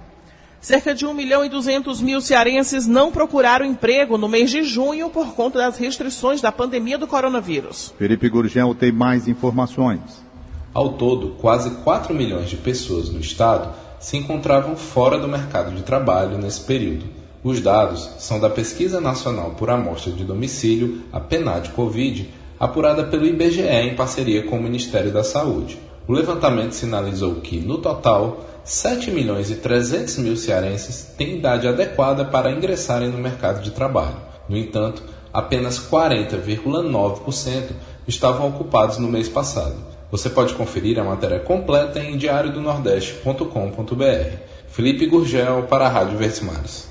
Cerca 0.61 0.93
de 0.93 1.07
1 1.07 1.13
milhão 1.15 1.43
e 1.43 1.49
200 1.49 2.01
mil 2.01 2.21
cearenses 2.21 2.85
não 2.85 3.11
procuraram 3.11 3.65
emprego 3.65 4.15
no 4.15 4.29
mês 4.29 4.51
de 4.51 4.61
junho 4.61 5.09
por 5.09 5.33
conta 5.33 5.57
das 5.57 5.79
restrições 5.79 6.39
da 6.39 6.51
pandemia 6.51 6.99
do 6.99 7.07
coronavírus. 7.07 7.95
Felipe 7.97 8.29
Gurgel 8.29 8.75
tem 8.75 8.91
mais 8.91 9.27
informações. 9.27 10.23
Ao 10.71 10.93
todo, 10.93 11.29
quase 11.41 11.71
4 11.83 12.13
milhões 12.13 12.47
de 12.47 12.57
pessoas 12.57 13.09
no 13.09 13.19
estado 13.19 13.73
se 13.99 14.15
encontravam 14.15 14.75
fora 14.75 15.17
do 15.17 15.27
mercado 15.27 15.73
de 15.73 15.81
trabalho 15.81 16.37
nesse 16.37 16.61
período. 16.61 17.05
Os 17.43 17.59
dados 17.59 18.07
são 18.19 18.39
da 18.39 18.51
Pesquisa 18.51 19.01
Nacional 19.01 19.55
por 19.57 19.71
Amostra 19.71 20.11
de 20.11 20.23
Domicílio, 20.23 21.01
a 21.11 21.19
PNAD 21.19 21.69
Covid, 21.71 22.29
apurada 22.59 23.05
pelo 23.05 23.25
IBGE 23.25 23.61
em 23.61 23.95
parceria 23.95 24.43
com 24.43 24.59
o 24.59 24.61
Ministério 24.61 25.11
da 25.11 25.23
Saúde. 25.23 25.88
O 26.07 26.13
levantamento 26.13 26.73
sinalizou 26.73 27.35
que, 27.35 27.59
no 27.59 27.77
total, 27.77 28.45
7 28.63 29.11
milhões 29.11 29.49
e 29.49 29.55
300 29.55 30.17
mil 30.17 30.35
cearenses 30.35 31.13
têm 31.17 31.37
idade 31.37 31.67
adequada 31.67 32.25
para 32.25 32.51
ingressarem 32.51 33.09
no 33.09 33.17
mercado 33.17 33.61
de 33.61 33.71
trabalho. 33.71 34.17
No 34.47 34.57
entanto, 34.57 35.03
apenas 35.33 35.79
40,9% 35.79 37.71
estavam 38.07 38.47
ocupados 38.47 38.97
no 38.97 39.07
mês 39.07 39.29
passado. 39.29 39.75
Você 40.11 40.29
pode 40.29 40.53
conferir 40.55 40.99
a 40.99 41.03
matéria 41.03 41.39
completa 41.39 41.99
em 41.99 42.17
diariodonordeste.com.br. 42.17 44.37
Felipe 44.67 45.05
Gurgel 45.05 45.63
para 45.63 45.85
a 45.85 45.89
Rádio 45.89 46.17
Verdes 46.17 46.89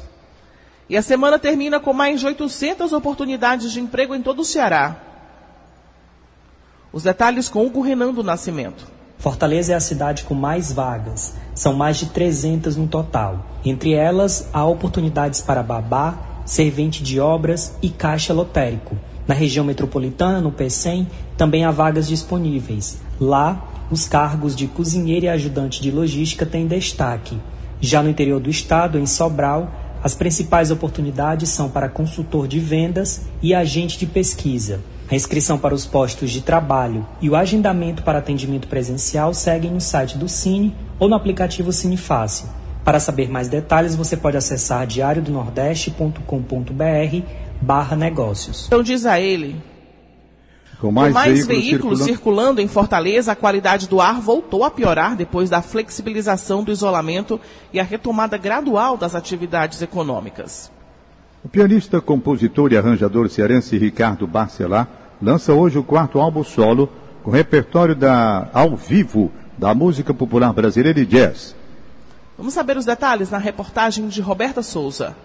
E 0.88 0.96
a 0.96 1.02
semana 1.02 1.38
termina 1.38 1.80
com 1.80 1.92
mais 1.92 2.20
de 2.20 2.26
800 2.26 2.92
oportunidades 2.92 3.72
de 3.72 3.80
emprego 3.80 4.14
em 4.14 4.22
todo 4.22 4.42
o 4.42 4.44
Ceará. 4.44 4.96
Os 6.92 7.02
detalhes 7.02 7.48
com 7.48 7.66
Hugo 7.66 7.80
Renan 7.80 8.12
do 8.12 8.22
Nascimento. 8.22 8.97
Fortaleza 9.18 9.72
é 9.72 9.74
a 9.74 9.80
cidade 9.80 10.22
com 10.22 10.32
mais 10.32 10.70
vagas, 10.70 11.34
são 11.52 11.74
mais 11.74 11.96
de 11.96 12.06
300 12.06 12.76
no 12.76 12.86
total. 12.86 13.44
Entre 13.64 13.92
elas, 13.92 14.48
há 14.52 14.64
oportunidades 14.64 15.40
para 15.40 15.60
babá, 15.60 16.42
servente 16.44 17.02
de 17.02 17.18
obras 17.18 17.76
e 17.82 17.88
caixa 17.88 18.32
lotérico. 18.32 18.96
Na 19.26 19.34
região 19.34 19.64
metropolitana, 19.64 20.40
no 20.40 20.52
PECEM, 20.52 21.08
também 21.36 21.64
há 21.64 21.72
vagas 21.72 22.06
disponíveis. 22.06 22.98
Lá, 23.20 23.68
os 23.90 24.06
cargos 24.06 24.54
de 24.54 24.68
cozinheiro 24.68 25.26
e 25.26 25.28
ajudante 25.28 25.82
de 25.82 25.90
logística 25.90 26.46
têm 26.46 26.68
destaque. 26.68 27.36
Já 27.80 28.04
no 28.04 28.08
interior 28.08 28.38
do 28.38 28.48
estado, 28.48 29.00
em 29.00 29.06
Sobral, 29.06 29.68
as 30.02 30.14
principais 30.14 30.70
oportunidades 30.70 31.48
são 31.48 31.68
para 31.68 31.88
consultor 31.88 32.46
de 32.46 32.60
vendas 32.60 33.22
e 33.42 33.52
agente 33.52 33.98
de 33.98 34.06
pesquisa. 34.06 34.80
A 35.10 35.14
inscrição 35.14 35.58
para 35.58 35.74
os 35.74 35.86
postos 35.86 36.30
de 36.30 36.42
trabalho 36.42 37.06
e 37.20 37.28
o 37.30 37.36
agendamento 37.36 38.02
para 38.02 38.18
atendimento 38.18 38.68
presencial 38.68 39.32
seguem 39.32 39.70
no 39.70 39.80
site 39.80 40.18
do 40.18 40.28
Cine 40.28 40.76
ou 40.98 41.08
no 41.08 41.14
aplicativo 41.14 41.72
Cine 41.72 41.96
Fácil. 41.96 42.46
Para 42.84 43.00
saber 43.00 43.30
mais 43.30 43.48
detalhes, 43.48 43.96
você 43.96 44.18
pode 44.18 44.36
acessar 44.36 44.86
diariodonordeste.com.br 44.86 47.26
barra 47.60 47.96
negócios. 47.96 48.66
Então 48.66 48.82
diz 48.82 49.06
a 49.06 49.18
ele. 49.18 49.56
Com 50.78 50.92
mais, 50.92 51.12
Com 51.12 51.18
mais 51.18 51.46
veículos, 51.46 51.48
veículos 51.48 51.98
circulando. 51.98 52.04
circulando 52.04 52.60
em 52.60 52.68
Fortaleza, 52.68 53.32
a 53.32 53.36
qualidade 53.36 53.88
do 53.88 54.00
ar 54.00 54.20
voltou 54.20 54.62
a 54.62 54.70
piorar 54.70 55.16
depois 55.16 55.50
da 55.50 55.60
flexibilização 55.60 56.62
do 56.62 56.70
isolamento 56.70 57.40
e 57.72 57.80
a 57.80 57.82
retomada 57.82 58.36
gradual 58.36 58.96
das 58.96 59.14
atividades 59.14 59.82
econômicas. 59.82 60.70
O 61.48 61.50
pianista, 61.50 61.98
compositor 61.98 62.74
e 62.74 62.76
arranjador 62.76 63.26
cearense 63.30 63.78
Ricardo 63.78 64.26
Barcelar 64.26 64.86
lança 65.20 65.54
hoje 65.54 65.78
o 65.78 65.82
quarto 65.82 66.20
álbum 66.20 66.44
solo 66.44 66.90
com 67.22 67.30
repertório 67.30 67.96
da 67.96 68.50
ao 68.52 68.76
vivo 68.76 69.32
da 69.56 69.74
música 69.74 70.12
popular 70.12 70.52
brasileira 70.52 71.00
e 71.00 71.06
jazz. 71.06 71.56
Vamos 72.36 72.52
saber 72.52 72.76
os 72.76 72.84
detalhes 72.84 73.30
na 73.30 73.38
reportagem 73.38 74.08
de 74.08 74.20
Roberta 74.20 74.62
Souza. 74.62 75.16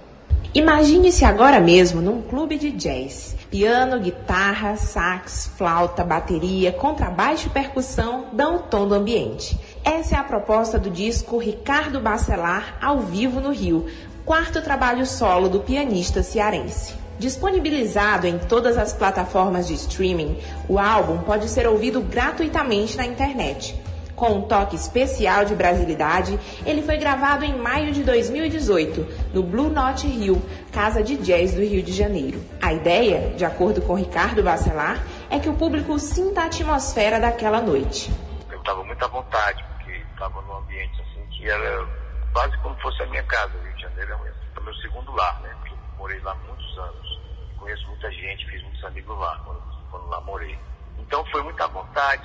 Imagine-se 0.56 1.26
agora 1.26 1.60
mesmo 1.60 2.00
num 2.00 2.22
clube 2.22 2.58
de 2.58 2.72
jazz. 2.72 3.36
Piano, 3.52 4.00
guitarra, 4.00 4.78
sax, 4.78 5.52
flauta, 5.58 6.06
bateria, 6.06 6.72
contrabaixo 6.72 7.48
e 7.48 7.50
percussão 7.50 8.28
dão 8.32 8.56
o 8.56 8.60
tom 8.60 8.88
do 8.88 8.96
ambiente. 8.96 9.60
Essa 9.84 10.16
é 10.16 10.20
a 10.20 10.24
proposta 10.24 10.80
do 10.80 10.90
disco 10.90 11.38
Ricardo 11.38 12.00
Bacelar 12.00 12.78
ao 12.82 13.00
vivo 13.02 13.42
no 13.42 13.52
Rio, 13.52 13.88
quarto 14.26 14.62
trabalho 14.62 15.06
solo 15.06 15.50
do 15.50 15.60
pianista 15.60 16.24
cearense. 16.24 16.96
Disponibilizado 17.20 18.26
em 18.26 18.40
todas 18.40 18.78
as 18.78 18.94
plataformas 18.94 19.68
de 19.68 19.74
streaming, 19.74 20.40
o 20.68 20.80
álbum 20.80 21.20
pode 21.20 21.50
ser 21.50 21.68
ouvido 21.68 22.02
gratuitamente 22.02 22.96
na 22.98 23.06
internet. 23.06 23.80
Com 24.16 24.36
um 24.36 24.42
toque 24.44 24.76
especial 24.76 25.44
de 25.44 25.54
brasilidade, 25.56 26.40
ele 26.66 26.82
foi 26.82 26.98
gravado 26.98 27.44
em 27.44 27.58
maio 27.58 27.92
de 27.92 28.04
2018, 28.04 29.06
no 29.34 29.44
Blue 29.44 29.70
Note 29.70 30.08
Rio, 30.08 30.42
casa 30.72 31.04
de 31.04 31.18
jazz 31.18 31.54
do 31.54 31.62
Rio 31.62 31.84
de 31.84 31.92
Janeiro. 31.92 32.42
A 32.62 32.72
ideia, 32.72 33.34
de 33.36 33.44
acordo 33.44 33.82
com 33.82 33.94
Ricardo 33.94 34.42
Bacelar, 34.42 35.04
é 35.30 35.38
que 35.38 35.50
o 35.50 35.54
público 35.54 36.00
sinta 36.00 36.42
a 36.42 36.46
atmosfera 36.46 37.20
daquela 37.20 37.62
noite. 37.62 38.10
Eu 38.50 38.60
estava 38.60 38.84
muito 38.84 39.04
à 39.04 39.08
vontade, 39.08 39.64
porque 39.76 40.02
estava 40.14 40.42
num 40.42 40.58
ambiente 40.58 41.02
assim 41.02 41.22
que 41.32 41.50
era 41.50 42.03
quase 42.34 42.58
como 42.58 42.76
fosse 42.82 43.02
a 43.04 43.08
minha 43.08 43.24
casa. 43.24 43.58
O 43.58 43.62
Rio 43.64 43.76
de 43.76 43.82
Janeiro 43.82 44.12
é 44.12 44.16
o- 44.16 44.28
é 44.28 44.60
o 44.60 44.64
meu 44.64 44.74
segundo 44.76 45.12
lar, 45.14 45.42
né? 45.42 45.50
Porque 45.60 45.74
eu 45.74 45.78
morei 45.98 46.20
lá 46.22 46.36
muitos 46.36 46.78
anos. 46.78 47.20
Conheço 47.58 47.88
muita 47.88 48.12
gente, 48.12 48.50
fiz 48.50 48.62
muitos 48.64 48.84
amigos 48.84 49.18
lá 49.18 49.38
quando, 49.46 49.62
quando 49.90 50.08
lá 50.08 50.22
morei. 50.22 50.60
Então 50.98 51.24
foi 51.32 51.42
muita 51.44 51.68
vontade. 51.68 52.24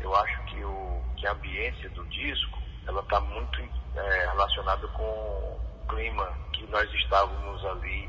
Eu 0.00 0.14
acho 0.16 0.44
que, 0.46 0.64
o, 0.64 1.02
que 1.16 1.26
a 1.26 1.32
ambiência 1.32 1.90
do 1.90 2.04
disco, 2.06 2.58
ela 2.86 3.00
está 3.02 3.20
muito 3.20 3.60
eh, 3.94 4.26
relacionada 4.32 4.86
com 4.88 5.02
o 5.02 5.60
clima 5.88 6.32
que 6.54 6.66
nós 6.68 6.90
estávamos 6.94 7.64
ali. 7.66 8.08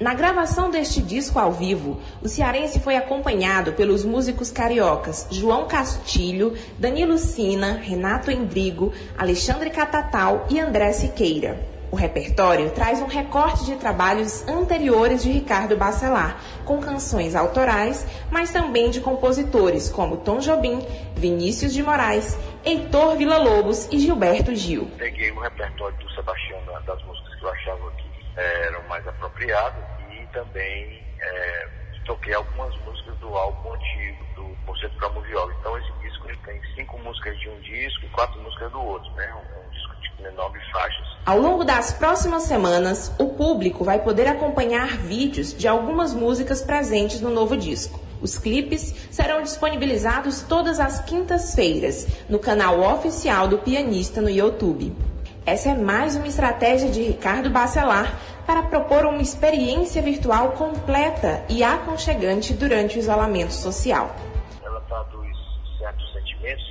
Na 0.00 0.14
gravação 0.14 0.70
deste 0.70 1.00
disco 1.00 1.38
ao 1.38 1.52
vivo, 1.52 2.00
o 2.22 2.28
cearense 2.28 2.80
foi 2.80 2.96
acompanhado 2.96 3.72
pelos 3.72 4.04
músicos 4.04 4.50
cariocas 4.50 5.28
João 5.30 5.66
Castilho, 5.68 6.54
Danilo 6.78 7.18
Sina, 7.18 7.74
Renato 7.74 8.30
Endrigo, 8.30 8.92
Alexandre 9.16 9.70
Catatal 9.70 10.46
e 10.50 10.58
André 10.58 10.92
Siqueira. 10.92 11.70
O 11.90 11.94
repertório 11.96 12.70
traz 12.70 13.00
um 13.02 13.06
recorte 13.06 13.66
de 13.66 13.76
trabalhos 13.76 14.48
anteriores 14.48 15.22
de 15.22 15.30
Ricardo 15.30 15.76
Bacelar, 15.76 16.38
com 16.64 16.78
canções 16.80 17.34
autorais, 17.36 18.06
mas 18.30 18.50
também 18.50 18.88
de 18.90 18.98
compositores 19.00 19.90
como 19.90 20.16
Tom 20.16 20.38
Jobim, 20.38 20.80
Vinícius 21.14 21.72
de 21.74 21.82
Moraes, 21.82 22.38
Heitor 22.64 23.16
Villa-Lobos 23.16 23.88
e 23.92 23.98
Gilberto 23.98 24.54
Gil. 24.54 24.88
peguei 24.96 25.30
o 25.32 25.40
repertório 25.40 25.96
do 25.98 26.10
Sebastião 26.14 26.58
da- 26.64 26.80
das 26.80 27.02
músicas 27.04 27.34
que 27.38 27.44
eu 27.44 27.50
achava 27.50 27.92
eram 28.36 28.82
mais 28.88 29.06
apropriadas 29.06 29.84
e 30.10 30.26
também 30.28 31.02
eh, 31.20 31.68
toquei 32.04 32.34
algumas 32.34 32.74
músicas 32.84 33.16
do 33.18 33.28
álbum 33.36 33.72
antigo 33.72 34.24
do 34.34 34.56
Concerto 34.66 34.96
para 34.96 35.08
Moviola. 35.10 35.52
Então 35.60 35.76
esse 35.78 35.92
disco 36.02 36.28
ele 36.28 36.38
tem 36.44 36.60
cinco 36.74 36.98
músicas 36.98 37.38
de 37.38 37.48
um 37.48 37.60
disco 37.60 38.04
e 38.04 38.08
quatro 38.08 38.40
músicas 38.40 38.72
do 38.72 38.80
outro, 38.80 39.10
né? 39.12 39.32
Um, 39.34 39.66
um 39.66 39.70
disco 39.70 39.94
de 40.16 40.30
nove 40.36 40.58
faixas. 40.72 41.06
Ao 41.24 41.38
longo 41.38 41.64
das 41.64 41.92
próximas 41.92 42.44
semanas, 42.44 43.14
o 43.18 43.28
público 43.30 43.84
vai 43.84 44.00
poder 44.00 44.26
acompanhar 44.26 44.88
vídeos 44.88 45.56
de 45.56 45.68
algumas 45.68 46.12
músicas 46.12 46.62
presentes 46.62 47.20
no 47.20 47.30
novo 47.30 47.56
disco. 47.56 48.00
Os 48.20 48.38
clipes 48.38 48.94
serão 49.10 49.42
disponibilizados 49.42 50.42
todas 50.42 50.78
as 50.78 51.00
quintas-feiras 51.04 52.06
no 52.28 52.38
canal 52.38 52.80
oficial 52.80 53.48
do 53.48 53.58
pianista 53.58 54.20
no 54.20 54.30
YouTube. 54.30 54.94
Essa 55.44 55.70
é 55.70 55.74
mais 55.74 56.14
uma 56.14 56.28
estratégia 56.28 56.88
de 56.88 57.02
Ricardo 57.02 57.50
Bacelar 57.50 58.16
para 58.46 58.62
propor 58.62 59.04
uma 59.04 59.20
experiência 59.20 60.00
virtual 60.00 60.52
completa 60.52 61.44
e 61.48 61.64
aconchegante 61.64 62.54
durante 62.54 62.96
o 62.96 63.00
isolamento 63.00 63.52
social. 63.52 64.14
Ela 64.62 64.80
traduz 64.82 65.36
certos 65.80 66.12
sentimentos 66.12 66.62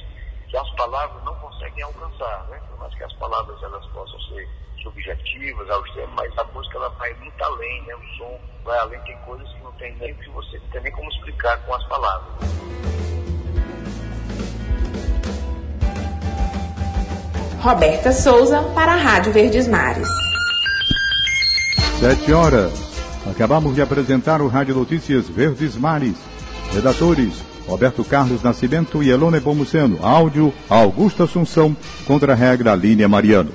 que 0.48 0.56
as 0.56 0.70
palavras 0.76 1.22
não 1.26 1.36
conseguem 1.36 1.84
alcançar, 1.84 2.48
né? 2.50 2.62
Por 2.70 2.80
mais 2.80 2.96
que 2.96 3.04
as 3.04 3.14
palavras 3.16 3.62
elas 3.62 3.86
possam 3.88 4.20
ser 4.22 4.48
subjetivas 4.82 5.68
extremo, 5.88 6.14
mas 6.16 6.38
a 6.38 6.44
música 6.46 6.78
ela 6.78 6.90
vai 6.92 7.14
muito 7.16 7.44
além, 7.44 7.82
né? 7.84 7.94
O 7.94 8.18
som 8.18 8.40
vai 8.64 8.80
além, 8.80 9.02
tem 9.02 9.18
coisas 9.26 9.52
que 9.52 9.64
não 9.64 9.72
tem 9.74 9.94
nem 9.98 10.16
que 10.16 10.30
você 10.30 10.58
não 10.58 10.68
tem 10.70 10.82
nem 10.84 10.92
como 10.94 11.10
explicar 11.12 11.58
com 11.66 11.74
as 11.74 11.86
palavras. 11.90 12.91
Roberta 17.62 18.12
Souza 18.12 18.64
para 18.74 18.94
a 18.94 18.96
Rádio 18.96 19.32
Verdes 19.32 19.68
Mares. 19.68 20.08
Sete 22.00 22.34
horas. 22.34 22.74
Acabamos 23.30 23.76
de 23.76 23.84
apresentar 23.84 24.42
o 24.42 24.48
Rádio 24.48 24.74
Notícias 24.74 25.30
Verdes 25.30 25.76
Mares. 25.76 26.16
Redatores 26.74 27.36
Roberto 27.68 28.04
Carlos 28.04 28.42
Nascimento 28.42 29.04
e 29.04 29.12
Elone 29.12 29.40
Pomuceno. 29.40 30.00
Áudio 30.02 30.52
Augusto 30.68 31.22
Assunção. 31.22 31.78
Contra 32.08 32.34
a 32.34 32.36
regra 32.36 32.74
Línia 32.74 33.08
Mariano. 33.08 33.52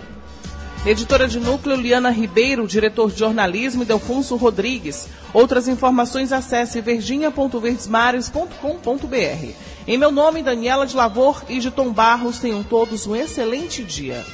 Editora 0.87 1.27
de 1.27 1.40
núcleo 1.40 1.77
Liana 1.77 2.11
Ribeiro, 2.11 2.64
diretor 2.64 3.11
de 3.11 3.19
jornalismo 3.19 3.85
Delfonso 3.85 4.37
Rodrigues. 4.37 5.09
Outras 5.35 5.66
informações 5.66 6.33
acesse 6.33 6.81
verdinha.verdesmares.com.br. 6.81 9.76
Em 9.87 9.96
meu 9.96 10.11
nome, 10.11 10.42
Daniela 10.42 10.85
de 10.85 10.96
Lavor 10.96 11.44
e 11.49 11.61
de 11.61 11.70
Tom 11.70 11.92
Barros, 11.92 12.40
tenham 12.40 12.62
todos 12.62 13.07
um 13.07 13.14
excelente 13.14 13.85
dia. 13.85 14.25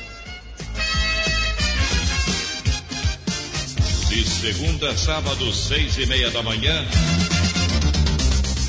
De 4.08 4.24
segunda 4.24 4.90
a 4.90 4.96
sábado, 4.96 5.52
seis 5.52 5.98
e 5.98 6.06
meia 6.06 6.30
da 6.30 6.42
manhã. 6.42 6.84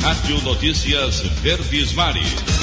Rádio 0.02 0.42
Notícias 0.42 1.22
Verdes 1.42 1.94
Mares. 1.94 2.63